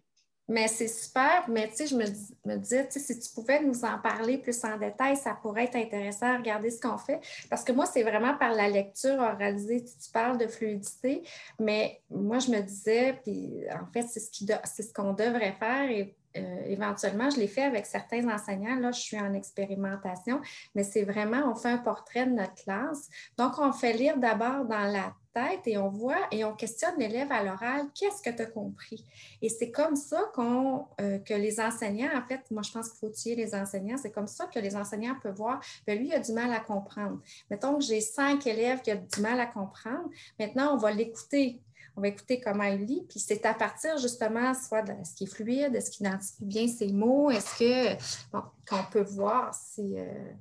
[0.49, 2.03] Mais c'est super, mais tu sais, je me,
[2.45, 5.65] me disais, tu sais, si tu pouvais nous en parler plus en détail, ça pourrait
[5.65, 7.21] être intéressant à regarder ce qu'on fait.
[7.49, 11.23] Parce que moi, c'est vraiment par la lecture oralisée, tu, tu parles de fluidité,
[11.59, 16.13] mais moi, je me disais, puis en fait, c'est ce qu'on ce devrait faire et
[16.38, 18.75] euh, éventuellement, je l'ai fait avec certains enseignants.
[18.75, 20.41] Là, je suis en expérimentation,
[20.75, 23.09] mais c'est vraiment, on fait un portrait de notre classe.
[23.38, 27.31] Donc, on fait lire d'abord dans la tête et on voit et on questionne l'élève
[27.31, 29.03] à l'oral, qu'est-ce que tu as compris?
[29.41, 33.13] Et c'est comme ça euh, que les enseignants, en fait, moi je pense qu'il faut
[33.13, 36.19] tuer les enseignants, c'est comme ça que les enseignants peuvent voir, bien, lui, il a
[36.19, 37.19] du mal à comprendre.
[37.49, 40.09] Mettons que j'ai cinq élèves qui ont du mal à comprendre,
[40.39, 41.59] maintenant on va l'écouter
[41.95, 43.05] on va écouter comment il lit.
[43.09, 46.67] Puis c'est à partir justement soit de ce qui est fluide, est-ce qu'il identifie bien
[46.67, 50.31] ses mots, est-ce que bon, qu'on peut voir si euh,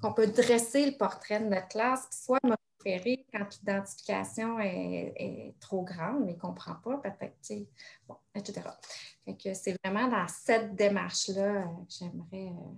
[0.00, 5.54] qu'on peut dresser le portrait de notre classe, puis soit me préférer quand l'identification est,
[5.60, 7.68] trop grande, mais ne comprend pas, peut-être,
[8.08, 8.62] bon, etc.
[9.24, 12.52] Fait que c'est vraiment dans cette démarche-là euh, que j'aimerais.
[12.52, 12.72] Euh,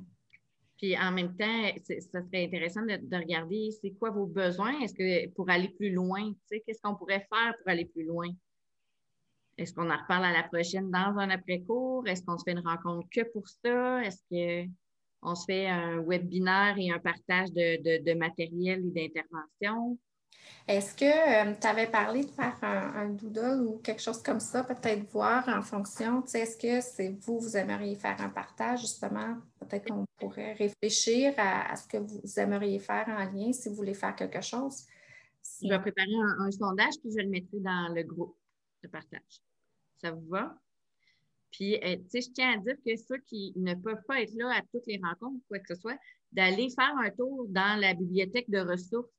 [0.83, 4.81] puis en même temps, ça serait intéressant de, regarder c'est quoi vos besoins?
[4.81, 8.29] Est-ce que pour aller plus loin, qu'est-ce qu'on pourrait faire pour aller plus loin?
[9.57, 12.09] Est-ce qu'on en reparle à la prochaine dans un après-cours?
[12.09, 14.03] Est-ce qu'on se fait une rencontre que pour ça?
[14.03, 14.67] Est-ce
[15.21, 19.97] qu'on se fait un webinaire et un partage de matériel et d'intervention?
[20.69, 24.63] Est-ce que euh, tu avais parlé de faire un, doodle ou quelque chose comme ça,
[24.63, 29.89] peut-être voir en fonction, est-ce que c'est vous, vous aimeriez faire un partage, justement, peut-être
[29.89, 34.15] qu'on pourrait réfléchir à, ce que vous aimeriez faire en lien si vous voulez faire
[34.15, 34.87] quelque chose.
[35.61, 38.37] Je vais préparer un, sondage, puis je le mettrai dans le groupe
[38.85, 39.43] de partage.
[40.01, 40.57] Ça vous va?
[41.51, 44.35] Puis, euh, tu sais, je tiens à dire que ceux qui ne peuvent pas être
[44.35, 45.99] là à toutes les rencontres, quoi que ce soit,
[46.31, 49.11] d'aller faire un tour dans la bibliothèque de ressources,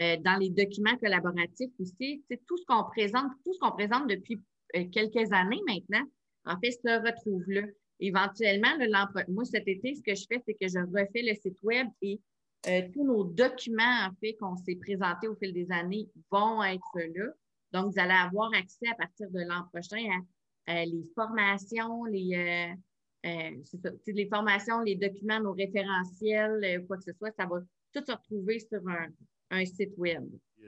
[0.00, 2.22] euh, dans les documents collaboratifs aussi.
[2.46, 4.40] Tout ce qu'on présente, tout ce qu'on présente depuis
[4.76, 6.04] euh, quelques années maintenant,
[6.44, 7.62] en fait, se retrouve là.
[8.00, 11.58] Éventuellement, le, moi, cet été, ce que je fais, c'est que je refais le site
[11.62, 12.20] web et
[12.92, 17.26] tous nos documents, en fait, qu'on s'est présentés au fil des années vont être là.
[17.72, 20.04] Donc, vous allez avoir accès à partir de l'an prochain
[20.66, 22.74] à euh, les formations, euh,
[23.26, 23.50] euh,
[24.06, 27.60] les formations, les documents, nos référentiels, quoi que ce soit, ça va
[27.92, 29.08] tout se retrouver sur un,
[29.64, 30.24] site web.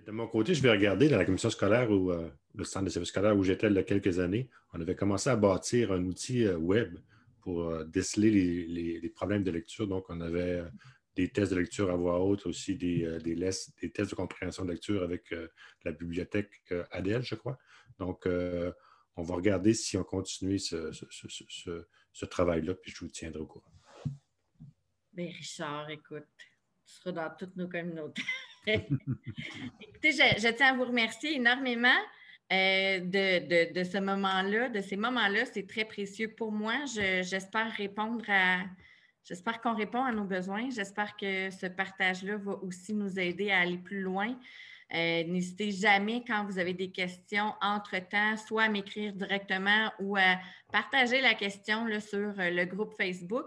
[0.07, 2.12] De mon côté, je vais regarder dans la commission scolaire ou
[2.55, 5.30] le centre de services scolaires où j'étais il y a quelques années, on avait commencé
[5.30, 6.99] à bâtir un outil web
[7.41, 8.30] pour déceler
[8.66, 9.87] les, problèmes de lecture.
[9.87, 10.64] Donc, on avait
[11.14, 14.72] des tests de lecture à voix haute, aussi des, des, des tests de compréhension de
[14.72, 15.32] lecture avec
[15.85, 17.57] la bibliothèque ADEL, je crois.
[17.99, 18.26] Donc,
[19.16, 23.70] on va regarder si on continue ce, travail-là, puis je vous tiendrai au courant.
[25.12, 26.26] Bien, Richard, écoute,
[26.85, 28.22] tu seras dans toutes nos communautés.
[29.80, 31.88] Écoutez, je, tiens à vous remercier énormément
[32.52, 35.44] euh, de, ce moment-là, de ces moments-là.
[35.52, 36.74] C'est très précieux pour moi.
[36.86, 38.60] j'espère répondre à.
[39.24, 40.68] J'espère qu'on répond à nos besoins.
[40.70, 44.36] J'espère que ce partage-là va aussi nous aider à aller plus loin.
[44.92, 50.38] Euh, n'hésitez jamais quand vous avez des questions entre-temps, soit à m'écrire directement ou à
[50.70, 53.46] partager la question sur euh, le groupe Facebook.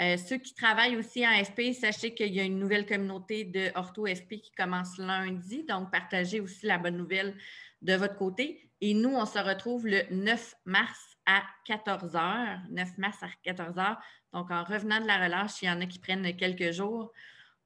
[0.00, 3.70] Euh, ceux qui travaillent aussi en FP, sachez qu'il y a une nouvelle communauté de
[3.74, 7.36] Ortho FP qui commence lundi, donc partagez aussi la bonne nouvelle
[7.82, 8.70] de votre côté.
[8.80, 12.60] Et nous, on se retrouve le 9 mars à 14 h.
[12.70, 13.98] 9 mars à 14 h.
[14.32, 17.12] Donc, en revenant de la relâche, il y en a qui prennent quelques jours.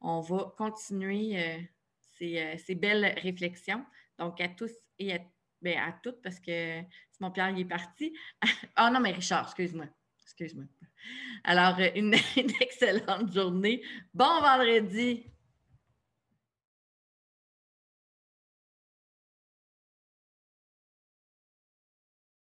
[0.01, 3.85] On va continuer euh, ces, belles réflexions.
[4.19, 5.19] Donc, à tous et à,
[5.61, 6.81] ben, toutes, parce que
[7.21, 8.17] mon Pierre est parti.
[8.75, 9.87] Ah non, mais Richard, excuse-moi.
[10.23, 10.65] Excuse-moi.
[11.45, 13.83] Alors, une, une excellente journée.
[14.15, 15.32] Bon vendredi.